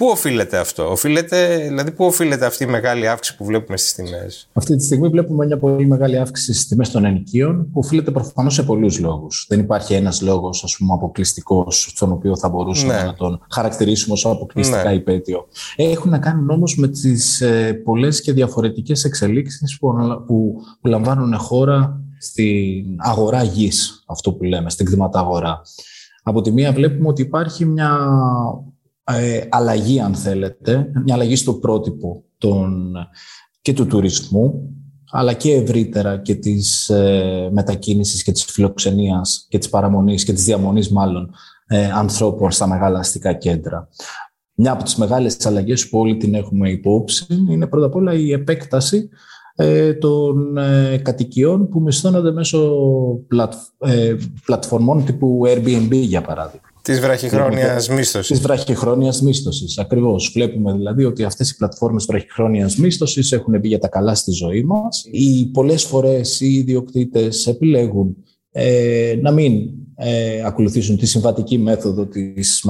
Πού 0.00 0.06
οφείλεται 0.06 0.58
αυτό, 0.58 0.90
οφείλεται, 0.90 1.64
δηλαδή 1.68 1.90
πού 1.90 2.04
οφείλεται 2.04 2.46
αυτή 2.46 2.64
η 2.64 2.66
μεγάλη 2.66 3.08
αύξηση 3.08 3.36
που 3.36 3.44
βλέπουμε 3.44 3.76
στις 3.76 3.94
τιμές; 3.94 4.48
Αυτή 4.52 4.76
τη 4.76 4.84
στιγμή 4.84 5.08
βλέπουμε 5.08 5.46
μια 5.46 5.58
πολύ 5.58 5.86
μεγάλη 5.86 6.18
αύξηση 6.18 6.52
στις 6.52 6.68
τιμές 6.68 6.90
των 6.90 7.04
ενοικίων 7.04 7.70
που 7.72 7.78
οφείλεται 7.78 8.10
προφανώς 8.10 8.54
σε 8.54 8.62
πολλούς 8.62 8.98
λόγους. 8.98 9.46
Δεν 9.48 9.58
υπάρχει 9.58 9.94
ένας 9.94 10.20
λόγος 10.20 10.64
ας 10.64 10.76
πούμε 10.78 10.92
αποκλειστικός 10.92 11.86
στον 11.90 12.12
οποίο 12.12 12.36
θα 12.36 12.48
μπορούσαμε 12.48 12.94
ναι. 12.94 13.02
να 13.02 13.14
τον 13.14 13.40
χαρακτηρίσουμε 13.50 14.12
ως 14.12 14.26
αποκλειστικά 14.26 14.88
ναι. 14.88 14.94
υπέτειο. 14.94 15.46
Έχουν 15.76 16.10
να 16.10 16.18
κάνουν 16.18 16.50
όμως 16.50 16.76
με 16.76 16.88
τις 16.88 17.40
ε, 17.40 17.72
πολλές 17.84 18.20
και 18.20 18.32
διαφορετικές 18.32 19.04
εξελίξεις 19.04 19.78
που, 19.78 19.94
που, 20.26 20.54
που 20.80 20.88
λαμβάνουν 20.88 21.34
χώρα 21.38 22.00
στην 22.18 22.96
αγορά 22.96 23.42
γης, 23.42 24.04
αυτό 24.06 24.32
που 24.32 24.44
λέμε, 24.44 24.70
στην 24.70 24.86
κτηματαγορά. 24.86 25.62
Από 26.22 26.40
τη 26.40 26.52
μία 26.52 26.72
βλέπουμε 26.72 27.08
ότι 27.08 27.22
υπάρχει 27.22 27.64
μια 27.64 27.98
ε, 29.04 29.40
αλλαγή, 29.48 30.00
αν 30.00 30.14
θέλετε, 30.14 30.90
μια 31.04 31.14
αλλαγή 31.14 31.36
στο 31.36 31.54
πρότυπο 31.54 32.24
των, 32.38 32.92
και 33.62 33.72
του 33.72 33.86
τουρισμού, 33.86 34.74
αλλά 35.10 35.32
και 35.32 35.52
ευρύτερα 35.52 36.18
και 36.18 36.34
της 36.34 36.88
ε, 36.88 37.48
μετακίνησης 37.52 38.22
και 38.22 38.32
της 38.32 38.44
φιλοξενίας 38.44 39.46
και 39.48 39.58
της 39.58 39.68
παραμονής 39.68 40.24
και 40.24 40.32
της 40.32 40.44
διαμονής 40.44 40.90
μάλλον 40.90 41.30
ε, 41.66 41.90
ανθρώπων 41.90 42.50
στα 42.50 42.66
μεγάλα 42.66 42.98
αστικά 42.98 43.32
κέντρα. 43.32 43.88
Μια 44.54 44.72
από 44.72 44.84
τις 44.84 44.96
μεγάλες 44.96 45.46
αλλαγές 45.46 45.88
που 45.88 45.98
όλοι 45.98 46.16
την 46.16 46.34
έχουμε 46.34 46.70
υπόψη 46.70 47.26
είναι 47.50 47.66
πρώτα 47.66 47.86
απ' 47.86 47.94
όλα 47.94 48.14
η 48.14 48.32
επέκταση 48.32 49.08
ε, 49.62 49.94
των 49.94 50.56
ε, 50.56 50.96
κατοικιών 50.96 51.68
που 51.68 51.80
μισθώνονται 51.80 52.32
μέσω 52.32 52.74
πλατ, 53.28 53.54
ε, 53.78 54.16
πλατφορμών 54.44 55.04
τύπου 55.04 55.40
Airbnb, 55.46 55.92
για 55.92 56.22
παράδειγμα. 56.22 56.69
Της 56.82 57.00
βραχυχρόνιας 57.00 57.88
μίσθωσης. 57.88 58.26
Της 58.26 58.40
βραχυχρόνιας 58.40 59.22
μίσθωσης. 59.22 59.78
Ακριβώς. 59.78 60.30
Βλέπουμε 60.34 60.72
δηλαδή 60.72 61.04
ότι 61.04 61.24
αυτές 61.24 61.50
οι 61.50 61.56
πλατφόρμες 61.56 62.04
βραχυχρόνιας 62.04 62.76
μίσθωσης 62.76 63.32
έχουν 63.32 63.58
μπει 63.58 63.68
για 63.68 63.78
τα 63.78 63.88
καλά 63.88 64.14
στη 64.14 64.30
ζωή 64.30 64.64
μας. 64.64 65.04
Οι 65.10 65.46
πολλές 65.46 65.84
φορές 65.84 66.40
οι 66.40 66.52
ιδιοκτήτες 66.52 67.46
επιλέγουν 67.46 68.16
ε, 68.50 69.18
να 69.22 69.30
μην 69.30 69.70
ε, 70.02 70.42
ακολουθήσουν 70.44 70.96
τη 70.96 71.06
συμβατική 71.06 71.58
μέθοδο 71.58 72.06
της 72.06 72.64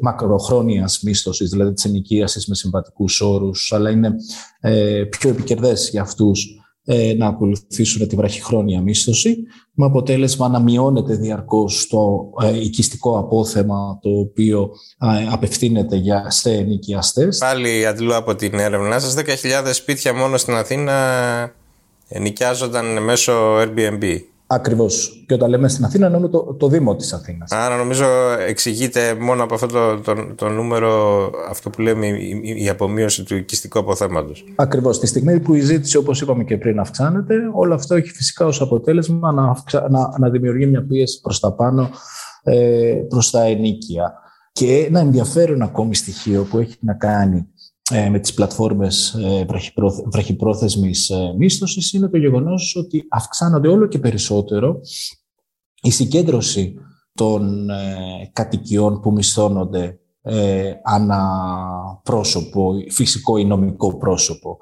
μακροχρόνιας 0.00 1.00
μίσθωσης, 1.02 1.50
δηλαδή 1.50 1.72
της 1.72 1.84
ενοικίασης 1.84 2.46
με 2.46 2.54
συμβατικούς 2.54 3.20
όρους, 3.20 3.72
αλλά 3.72 3.90
είναι 3.90 4.14
ε, 4.60 5.02
πιο 5.10 5.30
επικερδές 5.30 5.88
για 5.90 6.02
αυτούς 6.02 6.63
ε, 6.84 7.14
να 7.14 7.26
ακολουθήσουν 7.26 8.08
τη 8.08 8.16
βραχυχρόνια 8.16 8.80
μίσθωση, 8.80 9.36
με 9.72 9.84
αποτέλεσμα 9.84 10.48
να 10.48 10.60
μειώνεται 10.60 11.14
διαρκώς 11.14 11.86
το 11.86 12.30
ε, 12.42 12.60
οικιστικό 12.60 13.18
απόθεμα 13.18 13.98
το 14.02 14.10
οποίο 14.10 14.70
ε, 15.00 15.26
απευθύνεται 15.30 15.96
για, 15.96 16.30
σε 16.30 16.52
ενοικιαστές. 16.52 17.38
Πάλι 17.38 17.86
αντιλού 17.86 18.14
από 18.14 18.34
την 18.34 18.58
έρευνά 18.58 18.98
σας, 18.98 19.14
10.000 19.16 19.24
σπίτια 19.72 20.14
μόνο 20.14 20.36
στην 20.36 20.54
Αθήνα 20.54 21.54
ενοικιάζονταν 22.08 23.02
μέσω 23.02 23.32
Airbnb. 23.60 24.18
Ακριβώς. 24.46 25.24
Και 25.26 25.34
όταν 25.34 25.50
λέμε 25.50 25.68
στην 25.68 25.84
Αθήνα, 25.84 26.06
εννοούμε 26.06 26.28
το, 26.28 26.54
το 26.58 26.68
Δήμο 26.68 26.96
της 26.96 27.12
Αθήνας. 27.12 27.50
Άρα, 27.52 27.76
νομίζω 27.76 28.04
εξηγείται 28.48 29.14
μόνο 29.14 29.42
από 29.42 29.54
αυτό 29.54 29.66
το, 29.66 30.00
το, 30.00 30.34
το 30.34 30.48
νούμερο, 30.48 31.30
αυτό 31.48 31.70
που 31.70 31.80
λέμε, 31.80 32.06
η, 32.06 32.42
η 32.56 32.68
απομείωση 32.68 33.22
του 33.22 33.36
οικιστικού 33.36 33.78
αποθέματος. 33.78 34.44
Ακριβώς. 34.56 34.98
Τη 34.98 35.06
στιγμή 35.06 35.40
που 35.40 35.54
η 35.54 35.60
ζήτηση, 35.60 35.96
όπως 35.96 36.20
είπαμε 36.20 36.44
και 36.44 36.58
πριν, 36.58 36.78
αυξάνεται, 36.78 37.34
όλο 37.52 37.74
αυτό 37.74 37.94
έχει 37.94 38.10
φυσικά 38.10 38.46
ως 38.46 38.60
αποτέλεσμα 38.60 39.32
να, 39.32 39.50
αυξα... 39.50 39.86
να, 39.90 40.18
να 40.18 40.30
δημιουργεί 40.30 40.66
μια 40.66 40.86
πίεση 40.86 41.20
προς 41.20 41.40
τα 41.40 41.52
πάνω, 41.52 41.90
ε, 42.42 42.94
προς 43.08 43.30
τα 43.30 43.44
ενίκεια. 43.44 44.12
Και 44.52 44.84
ένα 44.88 45.00
ενδιαφέρον 45.00 45.62
ακόμη 45.62 45.94
στοιχείο 45.94 46.42
που 46.50 46.58
έχει 46.58 46.76
να 46.80 46.94
κάνει 46.94 47.38
ε, 47.38 47.44
με 47.90 48.18
τις 48.18 48.34
πλατφόρμες 48.34 49.14
ε, 49.14 49.46
βραχυπρόθεσμης 50.10 51.10
ε, 51.10 51.34
μίσθωσης 51.38 51.92
είναι 51.92 52.08
το 52.08 52.16
γεγονός 52.16 52.76
ότι 52.76 53.06
αυξάνονται 53.10 53.68
όλο 53.68 53.86
και 53.86 53.98
περισσότερο 53.98 54.80
η 55.82 55.90
συγκέντρωση 55.90 56.74
των 57.14 57.68
κατοικιών 58.32 59.00
που 59.00 59.12
μισθώνονται 59.12 59.98
ανά 60.84 61.20
πρόσωπο, 62.02 62.74
φυσικό 62.90 63.36
ή 63.36 63.44
νομικό 63.44 63.96
πρόσωπο. 63.96 64.58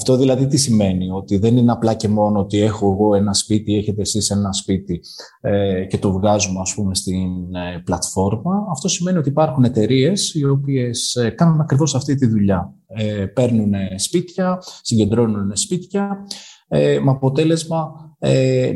Αυτό 0.00 0.16
δηλαδή 0.16 0.46
τι 0.46 0.56
σημαίνει, 0.56 1.10
ότι 1.10 1.38
δεν 1.38 1.56
είναι 1.56 1.72
απλά 1.72 1.94
και 1.94 2.08
μόνο 2.08 2.40
ότι 2.40 2.60
έχω 2.60 2.92
εγώ 2.92 3.14
ένα 3.14 3.34
σπίτι, 3.34 3.76
έχετε 3.76 4.00
εσείς 4.00 4.30
ένα 4.30 4.52
σπίτι 4.52 5.00
ε, 5.40 5.84
και 5.84 5.98
το 5.98 6.12
βγάζουμε 6.12 6.60
ας 6.60 6.74
πούμε 6.74 6.94
στην 6.94 7.54
ε, 7.54 7.82
πλατφόρμα. 7.84 8.66
Αυτό 8.70 8.88
σημαίνει 8.88 9.18
ότι 9.18 9.28
υπάρχουν 9.28 9.64
εταιρείες 9.64 10.34
οι 10.34 10.44
οποίες 10.44 11.14
ε, 11.14 11.30
κάνουν 11.30 11.60
ακριβώς 11.60 11.94
αυτή 11.94 12.14
τη 12.14 12.26
δουλειά. 12.26 12.74
Ε, 12.86 13.26
παίρνουν 13.26 13.72
σπίτια, 13.96 14.58
συγκεντρώνουν 14.82 15.56
σπίτια, 15.56 16.26
ε, 16.68 16.98
με 17.02 17.10
αποτέλεσμα 17.10 17.92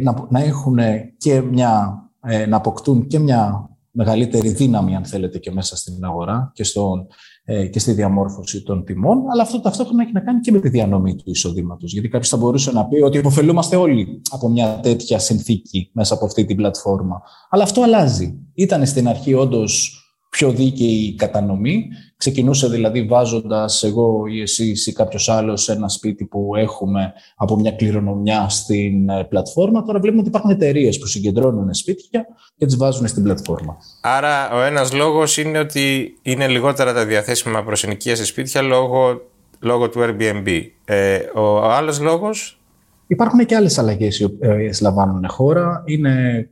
να, 0.02 0.26
να 0.30 0.40
έχουν 0.40 0.78
και 1.16 1.40
μια, 1.40 2.02
να 2.48 2.56
αποκτούν 2.56 3.06
και 3.06 3.18
μια 3.18 3.68
μεγαλύτερη 3.94 4.48
δύναμη, 4.48 4.96
αν 4.96 5.04
θέλετε, 5.04 5.38
και 5.38 5.50
μέσα 5.50 5.76
στην 5.76 6.04
αγορά 6.04 6.50
και 6.54 6.64
στον 6.64 7.06
ε, 7.46 7.66
και 7.66 7.78
στη 7.78 7.92
διαμόρφωση 7.92 8.62
των 8.62 8.84
τιμών, 8.84 9.18
αλλά 9.32 9.42
αυτό 9.42 9.60
ταυτόχρονα 9.60 10.02
έχει 10.02 10.12
να 10.12 10.20
κάνει 10.20 10.40
και 10.40 10.52
με 10.52 10.60
τη 10.60 10.68
διανομή 10.68 11.14
του 11.14 11.30
εισοδήματος. 11.30 11.92
Γιατί 11.92 12.08
κάποιος 12.08 12.28
θα 12.28 12.36
μπορούσε 12.36 12.72
να 12.72 12.86
πει 12.86 13.00
ότι 13.00 13.18
υποφελούμαστε 13.18 13.76
όλοι 13.76 14.20
από 14.30 14.48
μια 14.48 14.80
τέτοια 14.82 15.18
συνθήκη 15.18 15.90
μέσα 15.92 16.14
από 16.14 16.24
αυτή 16.24 16.44
την 16.44 16.56
πλατφόρμα. 16.56 17.22
Αλλά 17.50 17.62
αυτό 17.62 17.82
αλλάζει. 17.82 18.38
Ήταν 18.54 18.86
στην 18.86 19.08
αρχή 19.08 19.34
όντως 19.34 19.98
πιο 20.34 20.50
δίκαιη 20.50 21.06
η 21.06 21.14
κατανομή. 21.14 21.88
Ξεκινούσε 22.16 22.68
δηλαδή 22.68 23.02
βάζοντας 23.02 23.82
εγώ 23.82 24.26
ή 24.26 24.40
εσείς 24.40 24.86
ή 24.86 24.92
κάποιος 24.92 25.28
άλλος 25.28 25.62
σε 25.62 25.72
ένα 25.72 25.88
σπίτι 25.88 26.24
που 26.24 26.50
έχουμε 26.56 27.12
από 27.36 27.56
μια 27.56 27.70
κληρονομιά 27.70 28.48
στην 28.48 29.08
ε, 29.08 29.24
πλατφόρμα. 29.24 29.82
Τώρα 29.82 29.98
βλέπουμε 29.98 30.20
ότι 30.20 30.28
υπάρχουν 30.28 30.50
εταιρείες 30.50 30.98
που 30.98 31.06
συγκεντρώνουν 31.06 31.74
σπίτια 31.74 32.26
και 32.56 32.66
τις 32.66 32.76
βάζουν 32.76 33.06
στην 33.06 33.22
πλατφόρμα. 33.22 33.76
Άρα, 34.00 34.50
ο 34.52 34.60
ένας 34.60 34.92
λόγος 34.92 35.36
είναι 35.36 35.58
ότι 35.58 36.16
είναι 36.22 36.48
λιγότερα 36.48 36.92
τα 36.92 37.06
διαθέσιμα 37.06 37.64
προ 37.64 37.76
σε 37.76 38.24
σπίτια 38.24 38.62
λόγω, 38.62 39.20
λόγω 39.60 39.88
του 39.88 40.00
Airbnb. 40.00 40.60
Ε, 40.84 41.18
ο 41.34 41.62
άλλος 41.62 42.00
λόγος; 42.00 42.58
Υπάρχουν 43.06 43.46
και 43.46 43.56
άλλες 43.56 43.78
αλλαγές 43.78 44.18
οι 44.18 44.24
οποίες 44.24 44.80
λαμβάνουν 44.80 45.28
χώρα. 45.28 45.82
Είναι 45.86 46.48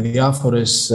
διάφορες 0.00 0.92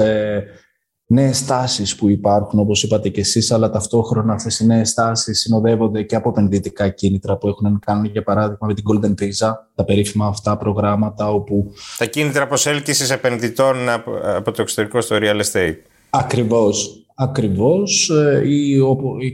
ε, 1.09 1.13
νέες 1.13 1.45
τάσει 1.45 1.95
που 1.95 2.09
υπάρχουν, 2.09 2.59
όπως 2.59 2.83
είπατε 2.83 3.09
και 3.09 3.19
εσείς, 3.19 3.51
αλλά 3.51 3.69
ταυτόχρονα 3.69 4.33
αυτές 4.33 4.59
οι 4.59 4.65
νέες 4.65 4.93
τάσει 4.93 5.33
συνοδεύονται 5.33 6.03
και 6.03 6.15
από 6.15 6.29
επενδυτικά 6.29 6.89
κίνητρα 6.89 7.37
που 7.37 7.47
έχουν 7.47 7.71
να 7.71 7.79
κάνουν, 7.79 8.05
για 8.05 8.23
παράδειγμα, 8.23 8.67
με 8.67 8.73
την 8.73 8.83
Golden 8.91 9.23
Visa, 9.23 9.51
τα 9.75 9.83
περίφημα 9.85 10.27
αυτά 10.27 10.57
προγράμματα 10.57 11.31
όπου. 11.31 11.71
Τα 11.97 12.05
κίνητρα 12.05 12.47
προσέλκυσης 12.47 13.09
επενδυτών 13.09 13.89
από 14.35 14.51
το 14.51 14.61
εξωτερικό 14.61 15.01
στο 15.01 15.15
real 15.19 15.41
estate. 15.41 15.77
Ακριβώς. 16.09 17.03
Ακριβώς. 17.15 18.09
Ε, 18.09 18.41
ή, 18.47 18.79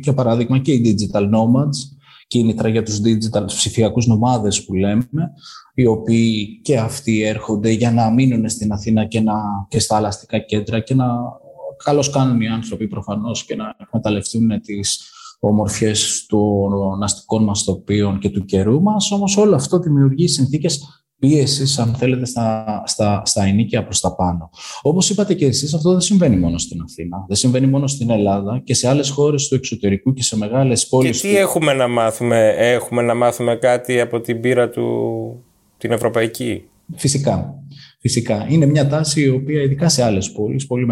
για 0.01 0.13
παράδειγμα, 0.13 0.59
και 0.59 0.71
οι 0.71 0.95
digital 0.95 1.21
nomads, 1.21 1.95
κίνητρα 2.27 2.69
για 2.69 2.83
τους 2.83 2.99
digital 2.99 3.43
τους 3.47 3.55
ψηφιακούς 3.55 4.07
νομάδες 4.07 4.65
που 4.65 4.73
λέμε, 4.73 5.07
οι 5.73 5.85
οποίοι 5.85 6.59
και 6.61 6.77
αυτοί 6.77 7.21
έρχονται 7.21 7.69
για 7.69 7.91
να 7.91 8.11
μείνουν 8.11 8.49
στην 8.49 8.71
Αθήνα 8.71 9.05
και, 9.05 9.21
να, 9.21 9.33
και 9.67 9.79
στα 9.79 9.95
άλλα 9.95 10.13
κέντρα 10.47 10.79
και 10.79 10.93
να 10.93 11.05
καλώς 11.83 12.09
κάνουν 12.09 12.41
οι 12.41 12.47
άνθρωποι 12.47 12.87
προφανώς 12.87 13.45
και 13.45 13.55
να 13.55 13.75
εκμεταλλευτούν 13.81 14.61
τις 14.61 15.09
ομορφιές 15.39 16.25
των 16.27 17.03
αστικών 17.03 17.43
μας 17.43 17.63
τοπίων 17.63 18.19
και 18.19 18.29
του 18.29 18.45
καιρού 18.45 18.81
μας. 18.81 19.11
Όμως 19.11 19.37
όλο 19.37 19.55
αυτό 19.55 19.79
δημιουργεί 19.79 20.27
συνθήκες 20.27 21.03
πίεσης, 21.19 21.79
αν 21.79 21.95
θέλετε, 21.95 22.25
στα, 22.25 22.83
στα, 22.85 23.21
στα 23.25 23.43
ενίκια 23.43 23.83
προς 23.83 23.99
τα 23.99 24.15
πάνω. 24.15 24.49
Όπως 24.81 25.09
είπατε 25.09 25.33
και 25.33 25.45
εσείς, 25.45 25.73
αυτό 25.73 25.91
δεν 25.91 26.01
συμβαίνει 26.01 26.37
μόνο 26.37 26.57
στην 26.57 26.81
Αθήνα. 26.81 27.25
Δεν 27.27 27.37
συμβαίνει 27.37 27.67
μόνο 27.67 27.87
στην 27.87 28.09
Ελλάδα 28.09 28.61
και 28.63 28.73
σε 28.73 28.87
άλλες 28.87 29.09
χώρες 29.09 29.47
του 29.47 29.55
εξωτερικού 29.55 30.13
και 30.13 30.23
σε 30.23 30.37
μεγάλες 30.37 30.87
πόλεις. 30.87 31.21
Και 31.21 31.27
τι 31.27 31.37
έχουμε 31.37 31.73
να 31.73 31.87
μάθουμε, 31.87 32.53
έχουμε 32.57 33.01
να 33.01 33.13
μάθουμε 33.13 33.55
κάτι 33.55 33.99
από 33.99 34.21
την 34.21 34.41
πείρα 34.41 34.69
του 34.69 34.85
την 35.77 35.91
ευρωπαϊκή; 35.91 36.63
Φυσικά. 36.95 37.53
Φυσικά. 38.05 38.45
Είναι 38.49 38.65
μια 38.65 38.87
τάση 38.87 39.21
η 39.21 39.29
οποία, 39.29 39.61
ειδικά 39.61 39.89
σε 39.89 40.03
άλλες 40.03 40.31
πόλεις, 40.31 40.67
πολύ 40.67 40.85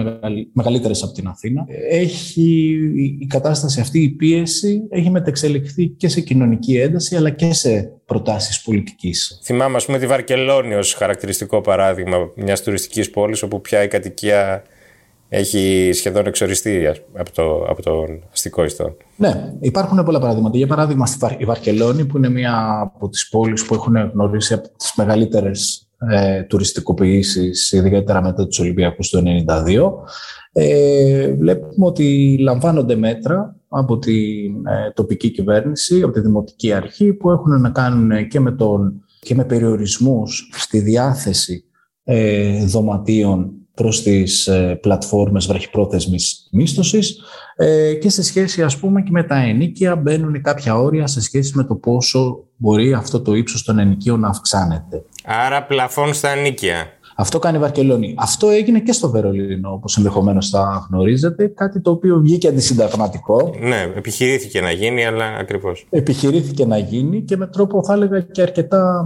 μεγαλύτερες 0.54 1.04
από 1.04 1.14
την 1.14 1.28
Αθήνα, 1.28 1.66
έχει 1.90 2.78
η 3.20 3.26
κατάσταση 3.26 3.80
αυτή, 3.80 4.02
η 4.02 4.10
πίεση, 4.10 4.82
έχει 4.90 5.10
μεταξελιχθεί 5.10 5.88
και 5.88 6.08
σε 6.08 6.22
κοινωνική 6.22 6.78
ένταση, 6.78 7.16
αλλά 7.16 7.30
και 7.30 7.54
σε 7.54 7.92
προτάσεις 8.06 8.62
πολιτικής. 8.62 9.40
Θυμάμαι, 9.44 9.76
ας 9.76 9.86
πούμε, 9.86 9.98
τη 9.98 10.08
Βαρκελόνη 10.08 10.74
ως 10.74 10.94
χαρακτηριστικό 10.94 11.62
παράδειγμα 11.62 12.18
μιας 12.36 12.64
τουριστικής 12.64 13.10
πόλης, 13.10 13.44
όπου 13.44 13.62
πια 13.62 13.84
η 13.84 13.88
κατοικία 13.88 14.64
έχει 15.30 15.90
σχεδόν 15.94 16.26
εξοριστεί 16.26 16.88
από, 17.14 17.32
το, 17.32 17.66
από 17.70 17.82
τον 17.82 18.24
αστικό 18.32 18.64
ιστό. 18.64 18.98
Ναι, 19.16 19.54
υπάρχουν 19.60 20.04
πολλά 20.04 20.20
παραδείγματα. 20.20 20.58
Για 20.58 20.68
παράδειγμα, 20.68 21.08
η 21.38 21.46
Βαρκελόνη, 21.46 22.06
που 22.06 22.18
είναι 22.18 22.30
μια 22.30 22.80
από 22.82 23.10
τις 23.10 23.30
πόλεις 23.30 23.66
που 23.66 23.74
έχουν 23.74 23.96
γνωρίσει 24.14 24.54
από 24.54 24.70
τις 24.78 24.94
μεγαλύτερες 24.96 25.88
ε, 26.10 26.44
τουριστικοποιήσεις, 26.44 27.72
ιδιαίτερα 27.72 28.22
μετά 28.22 28.48
τους 28.48 28.60
Ολυμπιακούς 28.60 29.10
του 29.10 29.18
1992, 29.18 29.92
ε, 30.52 31.34
βλέπουμε 31.34 31.86
ότι 31.86 32.38
λαμβάνονται 32.40 32.96
μέτρα 32.96 33.56
από 33.68 33.98
την 33.98 34.66
ε, 34.66 34.92
τοπική 34.94 35.30
κυβέρνηση, 35.30 36.02
από 36.02 36.14
τη 36.14 36.20
δημοτική 36.20 36.74
αρχή 36.74 37.14
που 37.14 37.32
έχουν 37.32 37.62
να 37.62 37.70
κάνουν 37.70 38.28
και 38.28 38.40
με, 38.40 38.52
τον, 38.52 39.04
και 39.20 39.36
με 39.36 39.46
περιορισμούς 39.46 40.50
στη 40.54 40.80
διάθεση 40.80 41.64
ε, 42.04 42.66
δωματίων 42.66 43.52
προς 43.74 44.04
τις 44.04 44.48
ε, 44.48 44.80
πλατφόρμες 44.82 45.48
βραχυπρόθεσμης 45.48 46.48
μίσθωσης 46.52 47.22
ε, 47.56 47.94
και 47.94 48.10
σε 48.10 48.24
σχέση 48.24 48.64
ας 48.64 48.78
πούμε 48.78 49.02
και 49.02 49.12
με 49.12 49.24
τα 49.24 49.36
ενίκια 49.36 49.96
μπαίνουν 49.96 50.42
κάποια 50.42 50.78
όρια 50.78 51.08
σε 51.08 51.22
σχέση 51.22 51.52
με 51.56 51.64
το 51.64 51.76
πόσο 51.76 52.44
μπορεί 52.56 52.94
αυτό 52.94 53.22
το 53.22 53.34
ύψος 53.34 53.64
των 53.64 53.80
ενοικίων 53.80 54.20
να 54.20 54.28
αυξάνεται. 54.28 55.04
Άρα 55.26 55.64
πλαφών 55.64 56.14
στα 56.14 56.30
ενίκια. 56.30 56.88
Αυτό 57.16 57.40
κάνει 57.40 57.58
η 57.58 57.60
Βαρκελόνη. 57.60 58.16
Αυτό 58.18 58.50
έγινε 58.50 58.80
και 58.80 58.92
στο 58.92 59.10
Βερολίνο, 59.10 59.72
όπως 59.72 59.98
ενδεχομένως 59.98 60.50
θα 60.50 60.88
γνωρίζετε. 60.90 61.48
Κάτι 61.48 61.82
το 61.82 61.92
οποίο 61.92 62.20
βγήκε 62.20 62.48
αντισυνταγματικό. 62.48 63.56
Ναι, 63.60 63.92
επιχειρήθηκε 63.96 64.62
να 64.62 64.72
γίνει, 64.72 65.06
αλλά 65.06 65.26
ακριβώς. 65.26 65.88
Επιχειρήθηκε 65.90 66.66
να 66.66 66.78
γίνει 66.78 67.22
και 67.22 67.38
με 67.38 67.48
τρόπο, 67.48 67.84
θα 67.84 67.94
έλεγα, 67.94 68.20
και 68.20 68.42
αρκετά. 68.42 69.04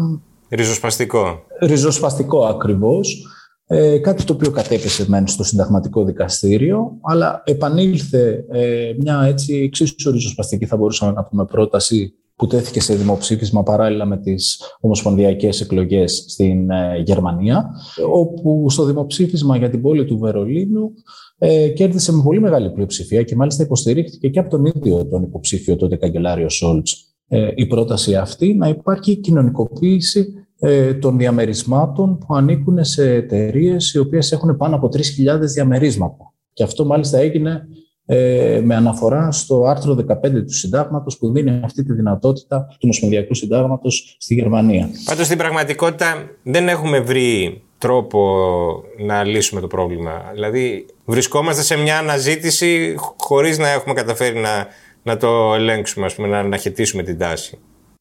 Ριζοσπαστικό. 0.50 1.44
Ριζοσπαστικό 1.62 2.46
ακριβώς. 2.46 3.28
Ε, 3.70 3.98
κάτι 3.98 4.24
το 4.24 4.34
οποίο 4.34 4.52
κατέπεσε 4.52 5.06
μεν 5.08 5.28
στο 5.28 5.44
συνταγματικό 5.44 6.04
δικαστήριο, 6.04 6.98
αλλά 7.02 7.42
επανήλθε 7.46 8.46
ε, 8.52 8.92
μια 9.00 9.24
έτσι 9.28 9.54
εξίσου 9.54 10.12
ριζοσπαστική, 10.12 10.66
θα 10.66 10.78
μπορούσαμε 10.78 11.12
να 11.12 11.24
πούμε, 11.24 11.46
πρόταση 11.46 12.14
που 12.38 12.48
τέθηκε 12.48 12.82
σε 12.82 12.96
δημοψήφισμα 12.96 13.64
παράλληλα 13.64 14.06
με 14.06 14.18
τις 14.18 14.62
ομοσπονδιακές 14.80 15.62
εκλογές 15.62 16.26
στην 16.28 16.70
ε, 16.70 17.02
Γερμανία, 17.06 17.70
όπου 18.12 18.70
στο 18.70 18.84
δημοψήφισμα 18.84 19.58
για 19.58 19.70
την 19.70 19.82
πόλη 19.82 20.06
του 20.06 20.18
Βερολίνου 20.18 20.92
ε, 21.38 21.68
κέρδισε 21.68 22.12
με 22.12 22.24
πολύ 22.24 22.40
μεγάλη 22.40 22.72
πλειοψηφία 22.72 23.24
και 23.24 23.36
μάλιστα 23.36 23.64
υποστηρίχθηκε 23.64 24.30
και 24.30 24.40
από 24.40 24.50
τον 24.50 24.66
ίδιο 24.66 25.08
τον 25.08 25.24
υποψήφιο 25.24 25.76
τότε 25.76 25.96
καγκελάριο 25.96 26.50
Σόλτς 26.50 27.16
ε, 27.28 27.52
η 27.56 27.66
πρόταση 27.66 28.16
αυτή 28.16 28.54
να 28.54 28.68
υπάρχει 28.68 29.16
κοινωνικοποίηση 29.16 30.34
ε, 30.60 30.94
των 30.94 31.18
διαμερισμάτων 31.18 32.18
που 32.18 32.36
ανήκουν 32.36 32.84
σε 32.84 33.14
εταιρείες 33.14 33.94
οι 33.94 34.00
οποίες 34.00 34.32
έχουν 34.32 34.58
πάνω 34.58 34.76
από 34.76 34.90
3.000 34.94 35.40
διαμερίσματα. 35.40 36.34
Και 36.54 36.64
αυτό 36.64 36.86
μάλιστα 36.86 37.18
έγινε 37.18 37.68
ε, 38.10 38.62
με 38.64 38.76
αναφορά 38.76 39.32
στο 39.32 39.66
άρθρο 39.66 39.98
15 40.08 40.44
του 40.46 40.54
συντάγματος 40.54 41.18
που 41.18 41.32
δίνει 41.32 41.62
αυτή 41.64 41.84
τη 41.84 41.94
δυνατότητα 41.94 42.68
του 42.70 42.78
Ομοσπονδιακού 42.82 43.34
Συντάγματος 43.34 44.16
στη 44.20 44.34
Γερμανία. 44.34 44.90
Πάντως 45.06 45.26
στην 45.26 45.38
πραγματικότητα 45.38 46.30
δεν 46.44 46.68
έχουμε 46.68 47.00
βρει 47.00 47.62
τρόπο 47.78 48.50
να 48.98 49.24
λύσουμε 49.24 49.62
το 49.62 49.68
πρόβλημα. 49.68 50.32
Δηλαδή 50.34 50.86
βρισκόμαστε 51.06 51.62
σε 51.62 51.78
μια 51.78 51.98
αναζήτηση 51.98 52.96
χωρίς 53.18 53.58
να 53.58 53.70
έχουμε 53.70 53.94
καταφέρει 53.94 54.40
να, 54.40 54.68
να 55.04 55.18
το 55.18 55.54
ελέγξουμε, 55.54 56.06
ας 56.06 56.16
πούμε, 56.16 56.28
να 56.28 56.40
αναχαιτήσουμε 56.40 57.04
την 57.04 57.18
τάση. 57.18 57.60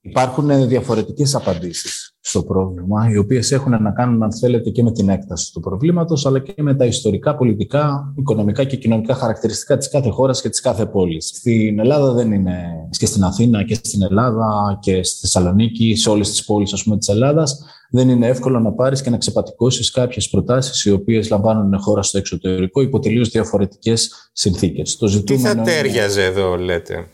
Υπάρχουν 0.08 0.68
διαφορετικές 0.68 1.34
απαντήσεις 1.34 2.16
στο 2.20 2.42
πρόβλημα, 2.42 3.08
οι 3.10 3.16
οποίες 3.16 3.52
έχουν 3.52 3.82
να 3.82 3.90
κάνουν, 3.90 4.22
αν 4.22 4.32
θέλετε, 4.32 4.70
και 4.70 4.82
με 4.82 4.92
την 4.92 5.08
έκταση 5.08 5.52
του 5.52 5.60
προβλήματος, 5.60 6.26
αλλά 6.26 6.38
και 6.38 6.62
με 6.62 6.74
τα 6.74 6.84
ιστορικά, 6.84 7.36
πολιτικά, 7.36 8.12
οικονομικά 8.18 8.64
και 8.64 8.76
κοινωνικά 8.76 9.14
χαρακτηριστικά 9.14 9.76
της 9.76 9.88
κάθε 9.88 10.10
χώρας 10.10 10.40
και 10.40 10.48
της 10.48 10.60
κάθε 10.60 10.86
πόλης. 10.86 11.26
Στην 11.26 11.78
Ελλάδα 11.78 12.12
δεν 12.12 12.32
είναι, 12.32 12.56
και 12.98 13.06
στην 13.06 13.24
Αθήνα 13.24 13.64
και 13.64 13.74
στην 13.74 14.02
Ελλάδα 14.02 14.78
και 14.80 15.02
στη 15.02 15.20
Θεσσαλονίκη, 15.20 15.94
σε 15.94 16.10
όλες 16.10 16.30
τις 16.30 16.44
πόλεις 16.44 16.72
ας 16.72 16.82
πούμε, 16.82 16.98
της 16.98 17.08
Ελλάδας, 17.08 17.64
δεν 17.90 18.08
είναι 18.08 18.26
εύκολο 18.26 18.60
να 18.60 18.72
πάρεις 18.72 19.02
και 19.02 19.10
να 19.10 19.16
ξεπατικώσεις 19.18 19.90
κάποιες 19.90 20.28
προτάσεις 20.28 20.84
οι 20.84 20.90
οποίες 20.90 21.30
λαμβάνουν 21.30 21.80
χώρα 21.80 22.02
στο 22.02 22.18
εξωτερικό 22.18 22.80
υπό 22.80 22.98
τελείως 22.98 23.28
διαφορετικές 23.28 24.30
συνθήκες. 24.32 24.96
Το 24.96 25.22
Τι 25.22 25.38
θα 25.38 25.60
τέριαζε 25.60 26.24
εδώ, 26.24 26.56
λέτε; 26.56 27.06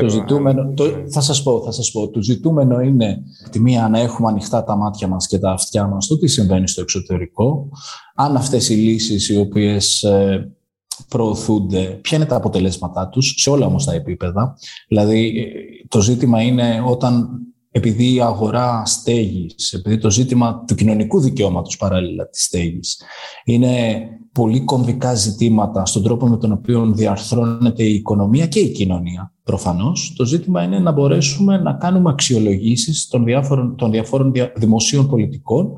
Το 0.00 0.08
ζητούμενο, 0.08 0.72
το, 0.74 0.84
θα 1.10 1.20
σας 1.20 1.42
πω, 1.42 1.62
θα 1.64 1.70
σας 1.70 1.90
πω, 1.90 2.08
το 2.08 2.22
ζητούμενο 2.22 2.80
είναι 2.80 3.22
τη 3.50 3.60
μία 3.60 3.88
να 3.88 3.98
έχουμε 3.98 4.28
ανοιχτά 4.28 4.64
τα 4.64 4.76
μάτια 4.76 5.08
μας 5.08 5.26
και 5.26 5.38
τα 5.38 5.50
αυτιά 5.50 5.86
μας 5.86 6.06
το 6.06 6.18
τι 6.18 6.26
συμβαίνει 6.26 6.68
στο 6.68 6.80
εξωτερικό, 6.80 7.68
αν 8.14 8.36
αυτές 8.36 8.68
οι 8.68 8.74
λύσεις 8.74 9.28
οι 9.28 9.38
οποίες 9.38 10.02
ε, 10.02 10.52
προωθούνται, 11.08 11.98
ποια 12.00 12.16
είναι 12.16 12.26
τα 12.26 12.36
αποτελέσματά 12.36 13.08
τους 13.08 13.34
σε 13.36 13.50
όλα 13.50 13.66
όμως 13.66 13.84
τα 13.84 13.92
επίπεδα. 13.92 14.56
Δηλαδή 14.88 15.46
το 15.88 16.00
ζήτημα 16.00 16.42
είναι 16.42 16.82
όταν 16.86 17.28
επειδή 17.70 18.14
η 18.14 18.20
αγορά 18.20 18.82
στέγης, 18.84 19.72
επειδή 19.72 19.98
το 19.98 20.10
ζήτημα 20.10 20.64
του 20.66 20.74
κοινωνικού 20.74 21.20
δικαιώματος 21.20 21.76
παράλληλα 21.76 22.28
της 22.28 22.44
στέγης 22.44 23.02
είναι 23.44 24.02
πολύ 24.32 24.60
κομβικά 24.60 25.14
ζητήματα 25.14 25.86
στον 25.86 26.02
τρόπο 26.02 26.26
με 26.26 26.36
τον 26.36 26.52
οποίο 26.52 26.86
διαρθρώνεται 26.86 27.82
η 27.84 27.94
οικονομία 27.94 28.46
και 28.46 28.58
η 28.58 28.70
κοινωνία. 28.70 29.32
Προφανώς, 29.42 30.12
το 30.16 30.24
ζήτημα 30.24 30.62
είναι 30.62 30.78
να 30.78 30.92
μπορέσουμε 30.92 31.58
να 31.58 31.72
κάνουμε 31.72 32.10
αξιολογήσεις 32.10 33.08
των 33.08 33.24
διάφορων, 33.24 33.76
των 33.76 33.90
διαφόρων 33.90 34.32
δημοσίων 34.56 35.08
πολιτικών 35.08 35.74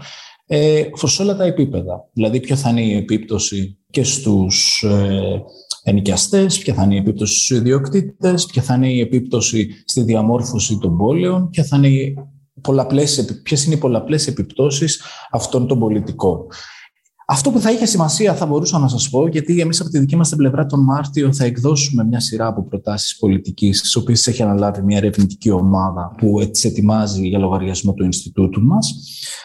ε, 0.46 0.82
σε 0.92 1.22
όλα 1.22 1.36
τα 1.36 1.44
επίπεδα. 1.44 2.08
Δηλαδή, 2.12 2.40
ποια 2.40 2.56
θα 2.56 2.70
είναι 2.70 2.82
η 2.82 2.96
επίπτωση 2.96 3.78
και 3.90 4.04
στους 4.04 4.82
ε, 4.82 5.42
ενοικιαστές, 5.82 6.58
ποια 6.58 6.74
θα 6.74 6.82
είναι 6.82 6.94
η 6.94 6.98
επίπτωση 6.98 7.34
στους 7.34 7.58
ιδιοκτήτες, 7.58 8.46
ποια 8.46 8.62
θα 8.62 8.74
είναι 8.74 8.92
η 8.92 9.00
επίπτωση 9.00 9.82
στη 9.84 10.02
διαμόρφωση 10.02 10.78
των 10.78 10.96
πόλεων, 10.96 11.50
ποια 11.50 11.64
θα 11.64 11.76
είναι 11.76 11.88
οι 11.88 12.14
πολλαπλές, 12.60 13.40
ποιες 13.42 13.64
είναι 13.64 13.74
οι 13.74 13.78
πολλαπλές 13.78 14.26
επιπτώσεις 14.26 15.02
αυτών 15.30 15.66
των 15.66 15.78
πολιτικών. 15.78 16.46
Αυτό 17.32 17.50
που 17.50 17.60
θα 17.60 17.70
είχε 17.70 17.86
σημασία 17.86 18.34
θα 18.34 18.46
μπορούσα 18.46 18.78
να 18.78 18.88
σας 18.88 19.10
πω, 19.10 19.28
γιατί 19.28 19.60
εμείς 19.60 19.80
από 19.80 19.90
τη 19.90 19.98
δική 19.98 20.16
μας 20.16 20.28
την 20.28 20.38
πλευρά 20.38 20.66
τον 20.66 20.84
Μάρτιο 20.84 21.32
θα 21.32 21.44
εκδώσουμε 21.44 22.04
μια 22.04 22.20
σειρά 22.20 22.46
από 22.46 22.64
προτάσεις 22.64 23.16
πολιτικής, 23.16 23.80
τις 23.80 23.96
οποίες 23.96 24.26
έχει 24.26 24.42
αναλάβει 24.42 24.82
μια 24.82 24.96
ερευνητική 24.96 25.50
ομάδα 25.50 26.14
που 26.18 26.48
τις 26.50 26.64
ετοιμάζει 26.64 27.28
για 27.28 27.38
λογαριασμό 27.38 27.92
του 27.92 28.04
Ινστιτούτου 28.04 28.62
μας. 28.62 28.94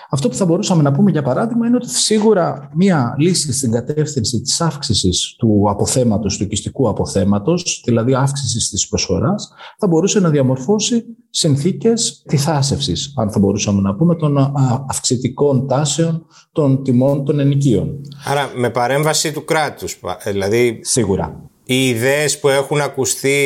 Αυτό 0.10 0.30
που 0.30 0.36
θα 0.36 0.46
μπορούσαμε 0.46 0.82
να 0.82 0.92
πούμε 0.92 1.12
για 1.12 1.22
παράδειγμα 1.22 1.68
είναι 1.68 1.76
ότι 1.76 1.90
σίγουρα 1.90 2.70
μια 2.74 3.16
λύση 3.18 3.54
στην 3.54 3.72
κατεύθυνση 3.72 4.42
της 4.42 4.62
αύξησης 4.62 5.36
του 5.38 5.66
αποθέματος, 5.70 6.38
του 6.38 6.44
οικιστικού 6.44 6.90
αποθέματος, 6.90 7.82
δηλαδή 7.86 8.14
αύξησης 8.14 8.70
της 8.70 8.88
προσφοράς, 8.88 9.52
θα 9.78 9.88
μπορούσε 9.88 10.20
να 10.20 10.30
διαμορφώσει 10.30 11.06
συνθήκες 11.36 12.24
τυθάσευσης, 12.28 13.14
αν 13.16 13.32
θα 13.32 13.40
μπορούσαμε 13.40 13.82
να 13.82 13.96
πούμε, 13.96 14.16
των 14.16 14.54
αυξητικών 14.90 15.68
τάσεων 15.68 16.26
των 16.52 16.84
τιμών 16.84 17.26
των 17.26 17.40
ενοικίων. 17.40 18.02
Άρα 18.26 18.52
με 18.56 18.70
παρέμβαση 18.70 19.32
του 19.32 19.46
κράτους, 19.46 20.00
δηλαδή... 20.26 20.80
Σίγουρα. 20.82 21.40
Οι 21.66 21.88
ιδέες 21.88 22.40
που 22.40 22.48
έχουν 22.48 22.82
ακουστεί 22.82 23.40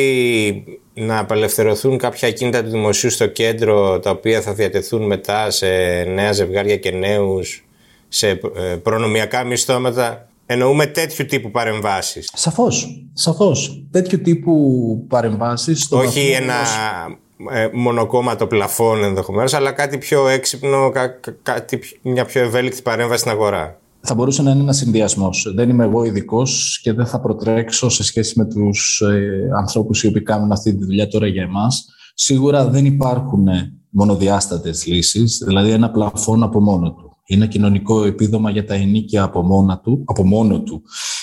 να 0.94 1.18
απελευθερωθούν 1.18 1.98
κάποια 1.98 2.28
ακίνητα 2.28 2.62
του 2.62 2.70
δημοσίου 2.70 3.10
στο 3.10 3.26
κέντρο, 3.26 3.98
τα 4.00 4.10
οποία 4.10 4.40
θα 4.40 4.52
διατεθούν 4.54 5.06
μετά 5.06 5.50
σε 5.50 5.66
νέα 6.14 6.32
ζευγάρια 6.32 6.76
και 6.76 6.90
νέους, 6.90 7.64
σε 8.08 8.28
ε, 8.28 8.38
προνομιακά 8.82 9.44
μισθώματα, 9.44 10.24
Εννοούμε 10.52 10.86
τέτοιου 10.86 11.26
τύπου 11.26 11.50
παρεμβάσεις. 11.50 12.30
Σαφώς, 12.34 13.04
σαφώς. 13.12 13.84
Τέτοιου 13.90 14.20
τύπου 14.20 14.54
παρεμβάσεις. 15.08 15.88
Όχι 15.90 16.30
ένα 16.30 16.54
ε, 17.50 17.68
μονοκόμματο 17.72 18.46
πλαφόν 18.46 19.04
ενδεχομένως, 19.04 19.54
αλλά 19.54 19.72
κάτι 19.72 19.98
πιο 19.98 20.28
έξυπνο, 20.28 20.92
κάτι, 21.42 21.80
μια 22.02 22.24
πιο 22.24 22.40
ευέλικτη 22.42 22.82
παρέμβαση 22.82 23.20
στην 23.20 23.30
αγορά. 23.30 23.80
Θα 24.00 24.14
μπορούσε 24.14 24.42
να 24.42 24.50
είναι 24.50 24.60
ένας 24.60 24.76
συνδυασμός. 24.76 25.52
Δεν 25.54 25.68
είμαι 25.68 25.84
εγώ 25.84 26.04
ειδικός 26.04 26.80
και 26.82 26.92
δεν 26.92 27.06
θα 27.06 27.20
προτρέξω 27.20 27.88
σε 27.88 28.04
σχέση 28.04 28.38
με 28.38 28.44
τους 28.44 29.00
ε, 29.00 29.48
ανθρώπους 29.58 30.02
οι 30.02 30.06
οποίοι 30.06 30.22
κάνουν 30.22 30.52
αυτή 30.52 30.76
τη 30.76 30.84
δουλειά 30.84 31.08
τώρα 31.08 31.26
για 31.26 31.42
εμάς. 31.42 31.86
Σίγουρα 32.14 32.68
δεν 32.68 32.84
υπάρχουν 32.84 33.46
μονοδιάστατες 33.90 34.86
λύσεις, 34.86 35.42
δηλαδή 35.46 35.70
ένα 35.70 35.90
πλαφόν 35.90 36.42
από 36.42 36.60
μόνο 36.60 36.92
του 36.92 37.10
ένα 37.34 37.46
κοινωνικό 37.46 38.04
επίδομα 38.04 38.50
για 38.50 38.64
τα 38.64 38.74
ενίκια 38.74 39.22
από, 39.22 39.42
μόνα 39.42 39.78
του, 39.78 40.02
από 40.06 40.26
μόνο 40.26 40.60
του 40.60 40.82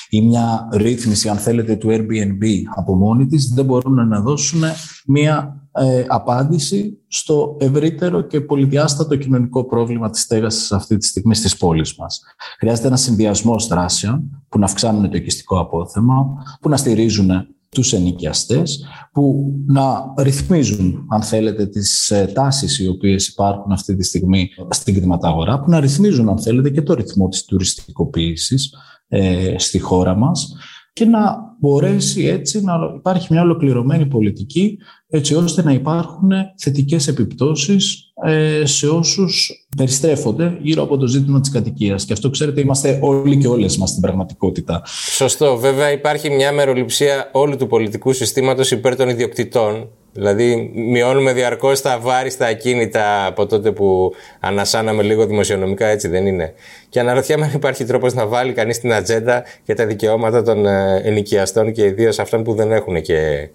ή 0.10 0.22
μια 0.22 0.68
ρύθμιση, 0.72 1.30
αν 1.30 1.38
θέλετε, 1.38 1.76
του 1.76 1.88
Airbnb 1.90 2.44
από 2.76 2.96
μόνη 2.96 3.26
της, 3.26 3.48
δεν 3.48 3.66
μπορούν 3.66 4.08
να 4.08 4.22
δώσουν 4.22 4.62
μια 5.08 5.62
ε, 5.72 6.04
απάντηση 6.08 6.98
στο 7.08 7.58
ευρύτερο 7.60 8.22
και 8.22 8.42
πολυδιάστατο 8.42 9.16
κοινωνικό 9.16 9.66
πρόβλημα 9.66 10.10
της 10.10 10.22
στέγασης 10.22 10.72
αυτή 10.72 10.98
τη 10.98 11.06
στιγμή 11.06 11.36
στις 11.36 11.58
πόλεις 11.58 11.96
μας. 11.96 12.22
Χρειάζεται 12.60 12.88
ένα 12.88 12.98
συνδυασμό 12.98 13.56
δράσεων 13.70 14.46
που 14.50 14.60
να 14.60 14.66
αυξάνουν 14.66 15.10
το 15.10 15.18
οικιστικό 15.18 15.60
απόθεμα, 15.60 16.26
που 16.62 16.70
να 16.70 16.78
στηρίζουν 16.78 17.30
τους 17.70 17.94
ενοικιαστές 17.94 18.86
που 19.12 19.54
να 19.66 20.14
ρυθμίζουν, 20.18 21.06
αν 21.10 21.22
θέλετε, 21.22 21.66
τις 21.66 22.12
ε, 22.12 22.32
τάσεις 22.34 22.80
οι 22.80 22.88
οποίες 22.88 23.28
υπάρχουν 23.28 23.72
αυτή 23.72 23.96
τη 23.96 24.04
στιγμή 24.04 24.50
στην 24.70 24.96
κτηματαγορά, 24.96 25.60
που 25.60 25.70
να 25.70 25.80
ρυθμίζουν, 25.80 26.30
αν 26.30 26.40
θέλετε, 26.40 26.70
και 26.70 26.82
το 26.82 26.94
ρυθμό 26.94 27.28
της 27.28 27.46
τουριστικοποίησης 27.46 28.74
ε, 29.08 29.56
στη 29.58 29.80
χώρα 29.80 30.16
μας 30.16 30.56
και 30.94 31.06
να 31.06 31.38
μπορέσει 31.60 32.26
έτσι 32.26 32.62
να 32.62 32.74
υπάρχει 32.96 33.28
μια 33.30 33.42
ολοκληρωμένη 33.42 34.06
πολιτική 34.06 34.78
έτσι 35.08 35.36
ώστε 35.36 35.64
να 35.64 35.72
υπάρχουν 35.72 36.30
θετικές 36.58 37.08
επιπτώσεις 37.08 38.12
ε, 38.24 38.66
σε 38.66 38.88
όσους 38.88 39.52
περιστρέφονται 39.78 40.58
γύρω 40.62 40.84
από 40.84 40.98
το 40.98 41.08
ζήτημα 41.08 41.40
της 41.40 41.50
κατοικίας. 41.50 42.06
Και 42.06 42.14
αυτό 42.14 42.30
ξέρετε 42.30 42.62
είμαστε 42.62 43.00
όλοι 43.02 43.38
και 43.38 43.48
όλες 43.48 43.78
μας 43.78 43.90
στην 43.90 44.02
πραγματικότητα. 44.02 44.82
Σωστό. 45.16 45.58
Βέβαια 45.58 45.92
υπάρχει 45.92 46.30
μια 46.30 46.52
μεροληψία 46.52 47.30
όλου 47.34 47.58
του 47.58 47.68
πολιτικού 47.68 48.14
συστήματος 48.14 48.72
υπέρ 48.72 48.96
των 48.96 49.10
ιδιοκτητών 49.10 49.90
Δηλαδή, 50.18 50.72
μειώνουμε 50.76 51.34
διαρκώς 51.34 51.82
τα 51.82 52.00
βάρη 52.00 52.30
στα 52.30 52.46
ακίνητα 52.46 53.26
από 53.26 53.46
τότε 53.46 53.72
που 53.72 54.14
ανασάναμε 54.40 55.04
λίγο 55.04 55.26
δημοσιονομικά, 55.26 55.86
έτσι 55.88 56.08
δεν 56.08 56.26
είναι; 56.26 56.54
Και 56.90 57.00
αναρωτιέμαι 57.00 57.46
αν 57.46 57.52
υπάρχει 57.56 57.86
τρόπος 57.86 58.14
να 58.14 58.26
βάλει 58.26 58.54
κανείς 58.54 58.80
την 58.80 58.94
ατζέντα 58.94 59.44
για 59.66 59.76
τα 59.76 59.86
δικαιώματα 59.86 60.42
των 60.44 60.66
ε, 60.66 61.02
ενοικιαστών 61.04 61.72
και 61.72 61.86
ιδίως 61.86 62.20
αυτών 62.20 62.44
που 62.44 62.54
δεν 62.54 62.72
έχουν 62.72 63.02
και. 63.02 63.50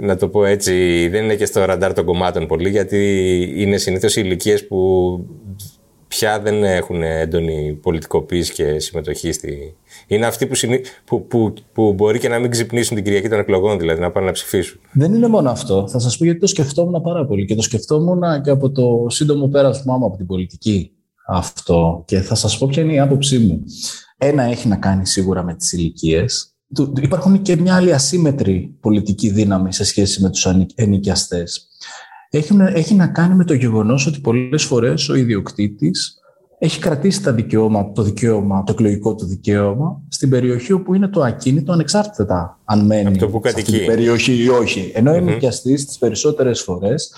Να 0.00 0.16
το 0.16 0.28
πω 0.28 0.44
έτσι, 0.44 1.08
δεν 1.08 1.24
είναι 1.24 1.34
και 1.34 1.46
στο 1.46 1.64
ραντάρ 1.64 1.92
των 1.92 2.04
κομμάτων 2.04 2.46
πολύ, 2.46 2.68
γιατί 2.68 2.98
είναι 3.56 3.76
συνήθως 3.76 4.16
οι 4.16 4.22
ηλικίες 4.24 4.66
που 4.66 4.78
πια 6.08 6.40
δεν 6.40 6.64
έχουν 6.64 7.02
έντονη 7.02 7.78
πολιτικοποίηση 7.82 8.52
και 8.52 8.78
συμμετοχή 8.78 9.32
στη, 9.32 9.76
είναι 10.06 10.26
αυτοί 10.26 10.46
που, 10.46 10.54
συνή... 10.54 10.80
που, 11.04 11.26
που, 11.26 11.54
που 11.72 11.92
μπορεί 11.92 12.18
και 12.18 12.28
να 12.28 12.38
μην 12.38 12.50
ξυπνήσουν 12.50 12.94
την 12.94 13.04
Κυριακή 13.04 13.28
των 13.28 13.38
εκλογών, 13.38 13.78
δηλαδή 13.78 14.00
να 14.00 14.10
πάνε 14.10 14.26
να 14.26 14.32
ψηφίσουν. 14.32 14.80
Δεν 14.92 15.14
είναι 15.14 15.28
μόνο 15.28 15.50
αυτό. 15.50 15.88
Θα 15.88 15.98
σας 15.98 16.16
πω 16.16 16.24
γιατί 16.24 16.40
το 16.40 16.46
σκεφτόμουν 16.46 17.02
πάρα 17.02 17.26
πολύ. 17.26 17.44
Και 17.44 17.54
το 17.54 17.62
σκεφτόμουν 17.62 18.22
και 18.42 18.50
από 18.50 18.70
το 18.70 19.06
σύντομο 19.08 19.48
πέρασμά 19.48 19.96
μου 19.96 20.06
από 20.06 20.16
την 20.16 20.26
πολιτική 20.26 20.90
αυτό. 21.26 22.02
Και 22.06 22.20
θα 22.20 22.34
σας 22.34 22.58
πω 22.58 22.66
ποια 22.66 22.82
είναι 22.82 22.92
η 22.92 22.98
άποψή 22.98 23.38
μου. 23.38 23.62
Ένα 24.18 24.42
έχει 24.42 24.68
να 24.68 24.76
κάνει 24.76 25.06
σίγουρα 25.06 25.42
με 25.42 25.54
τις 25.54 25.72
ηλικίες. 25.72 26.54
Υπάρχουν 27.00 27.42
και 27.42 27.56
μια 27.56 27.76
άλλη 27.76 27.92
ασύμετρη 27.92 28.76
πολιτική 28.80 29.30
δύναμη 29.30 29.72
σε 29.72 29.84
σχέση 29.84 30.22
με 30.22 30.30
τους 30.30 30.46
ενοικιαστές. 30.74 31.68
Έχει, 32.38 32.56
έχει 32.74 32.94
να 32.94 33.06
κάνει 33.06 33.34
με 33.34 33.44
το 33.44 33.54
γεγονός 33.54 34.06
ότι 34.06 34.20
πολλές 34.20 34.62
φορές 34.64 35.08
ο 35.08 35.14
ιδιοκτήτης 35.14 36.18
έχει 36.58 36.78
κρατήσει 36.78 37.22
τα 37.22 37.32
δικαιώματα, 37.32 37.92
το 37.92 38.02
δικαίωμα, 38.02 38.62
το 38.64 38.72
εκλογικό 38.72 39.14
του 39.14 39.26
δικαίωμα 39.26 40.02
στην 40.08 40.30
περιοχή 40.30 40.72
όπου 40.72 40.94
είναι 40.94 41.08
το 41.08 41.22
ακίνητο 41.22 41.72
ανεξάρτητα 41.72 42.60
αν 42.64 42.86
μένει 42.86 43.16
το 43.16 43.28
που 43.28 43.40
σε 43.44 43.48
αυτή 43.48 43.62
την 43.62 43.86
περιοχή 43.86 44.42
ή 44.42 44.48
όχι. 44.48 44.92
Ενώ 44.94 45.12
mm-hmm. 45.12 45.16
είναι 45.16 45.32
νοικιαστής 45.32 45.86
τις 45.86 45.98
περισσότερες 45.98 46.60
φορές, 46.60 47.14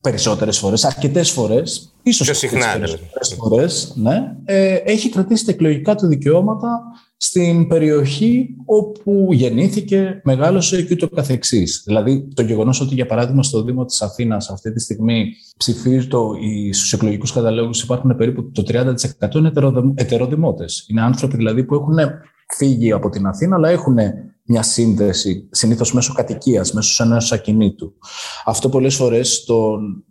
περισσότερες 0.00 0.58
φορές, 0.58 0.84
αρκετές 0.84 1.30
φορές, 1.30 1.94
ίσως 2.02 2.26
Πιο 2.26 2.34
συχνά, 2.34 2.78
τις 3.20 3.34
φορές, 3.38 3.92
ναι, 3.96 4.36
ε, 4.44 4.74
έχει 4.74 5.08
κρατήσει 5.08 5.44
τα 5.44 5.52
εκλογικά 5.52 5.94
του 5.94 6.06
δικαιώματα 6.06 6.82
στην 7.20 7.68
περιοχή 7.68 8.56
όπου 8.64 9.28
γεννήθηκε, 9.32 10.20
μεγάλωσε 10.24 10.82
και 10.82 10.92
ούτω 10.92 11.08
καθεξής. 11.08 11.82
Δηλαδή 11.86 12.28
το 12.34 12.42
γεγονός 12.42 12.80
ότι 12.80 12.94
για 12.94 13.06
παράδειγμα 13.06 13.42
στο 13.42 13.62
Δήμο 13.62 13.84
της 13.84 14.02
Αθήνας 14.02 14.50
αυτή 14.50 14.72
τη 14.72 14.80
στιγμή 14.80 15.32
ψηφίζει 15.56 16.06
το, 16.06 16.30
στους 16.72 16.92
εκλογικούς 16.92 17.32
καταλόγους 17.32 17.82
υπάρχουν 17.82 18.16
περίπου 18.16 18.50
το 18.50 18.62
30% 18.68 19.34
είναι 19.34 19.52
ετεροδημότες. 19.94 20.86
Είναι 20.88 21.02
άνθρωποι 21.02 21.36
δηλαδή 21.36 21.64
που 21.64 21.74
έχουν 21.74 21.96
φύγει 22.56 22.92
από 22.92 23.08
την 23.08 23.26
Αθήνα 23.26 23.56
αλλά 23.56 23.68
έχουν 23.68 23.96
μια 24.42 24.62
σύνδεση 24.62 25.48
συνήθως 25.50 25.92
μέσω 25.92 26.12
κατοικίας, 26.12 26.72
μέσω 26.72 27.04
ενός 27.04 27.32
ακινήτου. 27.32 27.94
Αυτό 28.44 28.68
πολλές 28.68 28.94
φορές 28.94 29.34
στον, 29.34 30.04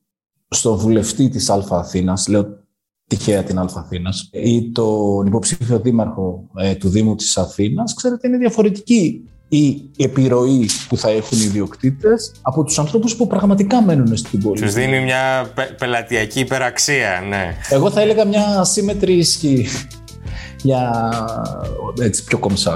στο 0.50 0.78
βουλευτή 0.78 1.30
της 1.30 1.50
Α 1.50 1.66
Αθήνας, 1.70 2.28
λέω 2.28 2.67
τυχαία 3.08 3.44
την 3.44 3.60
Α 3.60 3.76
Αθήνας, 3.76 4.30
ή 4.32 4.72
τον 4.72 5.26
υποψήφιο 5.26 5.80
δήμαρχο 5.80 6.44
ε, 6.58 6.76
του 6.76 6.90
Δήμου 6.90 7.16
της 7.16 7.38
Αθήνας, 7.38 7.94
ξέρετε 7.94 8.28
είναι 8.28 8.38
διαφορετική 8.38 9.22
η 9.50 9.82
επιρροή 9.98 10.70
που 10.88 10.98
θα 10.98 11.10
έχουν 11.10 11.40
οι 11.40 11.44
ιδιοκτήτες 11.44 12.32
από 12.42 12.64
τους 12.64 12.80
ανθρώπους 12.80 13.16
που 13.16 13.28
πραγματικά 13.28 13.82
μένουν 13.82 14.18
στην 14.18 14.42
πόλη. 14.42 14.62
Τους 14.62 14.74
δίνει 14.74 15.00
μια 15.00 15.52
πελατειακή 15.78 16.40
υπεραξία, 16.40 17.24
ναι. 17.30 17.56
Εγώ 17.70 17.92
θα 17.92 18.02
έλεγα 18.02 18.26
μια 18.26 18.60
ασύμετρη 18.60 19.14
ισχύ 19.14 19.68
για 20.62 20.92
έτσι 22.02 22.24
πιο 22.24 22.38
κομψά. 22.38 22.74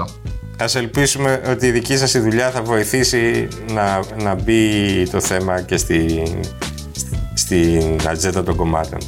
Α 0.62 0.66
ελπίσουμε 0.74 1.42
ότι 1.50 1.66
η 1.66 1.70
δική 1.70 1.96
σας 1.96 2.20
δουλειά 2.20 2.50
θα 2.50 2.62
βοηθήσει 2.62 3.48
να, 3.72 4.00
να 4.22 4.34
μπει 4.34 5.08
το 5.10 5.20
θέμα 5.20 5.60
και 5.60 5.76
στη, 5.76 6.22
στην 7.34 8.00
ατζέντα 8.08 8.42
των 8.42 8.56
κομμάτων. 8.56 8.98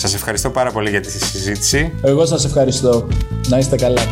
Σας 0.00 0.14
ευχαριστώ 0.14 0.50
πάρα 0.50 0.70
πολύ 0.70 0.90
για 0.90 1.00
τη 1.00 1.10
συζήτηση. 1.10 1.92
Εγώ 2.02 2.26
σας 2.26 2.44
ευχαριστώ. 2.44 3.08
Να 3.48 3.58
είστε 3.58 3.76
καλά. 3.76 4.02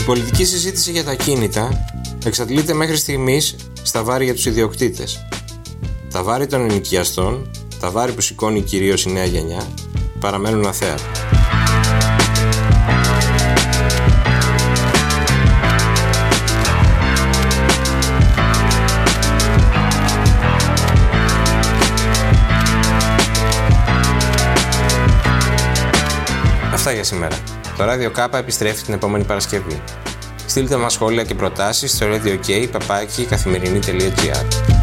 Η 0.00 0.04
πολιτική 0.06 0.44
συζήτηση 0.44 0.90
για 0.90 1.04
τα 1.04 1.14
κίνητα 1.14 1.84
εξαντλείται 2.24 2.74
μέχρι 2.74 2.96
στιγμής 2.96 3.56
στα 3.82 4.02
βάρη 4.02 4.24
για 4.24 4.34
τους 4.34 4.46
ιδιοκτήτες. 4.46 5.26
Τα 6.10 6.22
βάρη 6.22 6.46
των 6.46 6.60
ενοικιαστών, 6.60 7.50
τα 7.80 7.90
βάρη 7.90 8.12
που 8.12 8.20
σηκώνει 8.20 8.60
κυρίως 8.60 9.04
η 9.04 9.10
νέα 9.12 9.24
γενιά, 9.24 9.62
παραμένουν 10.20 10.66
αθέατα. 10.66 11.25
Σήμερα. 27.06 27.36
Το 27.76 27.84
Radio 27.84 28.20
K 28.20 28.32
επιστρέφει 28.32 28.84
την 28.84 28.94
επόμενη 28.94 29.24
Παρασκευή. 29.24 29.82
Στείλτε 30.46 30.76
μας 30.76 30.92
σχόλια 30.92 31.24
και 31.24 31.34
προτάσεις 31.34 31.92
στο 31.92 32.06
radio.k, 32.06 32.50
καθημερινή.gr. 33.28 34.75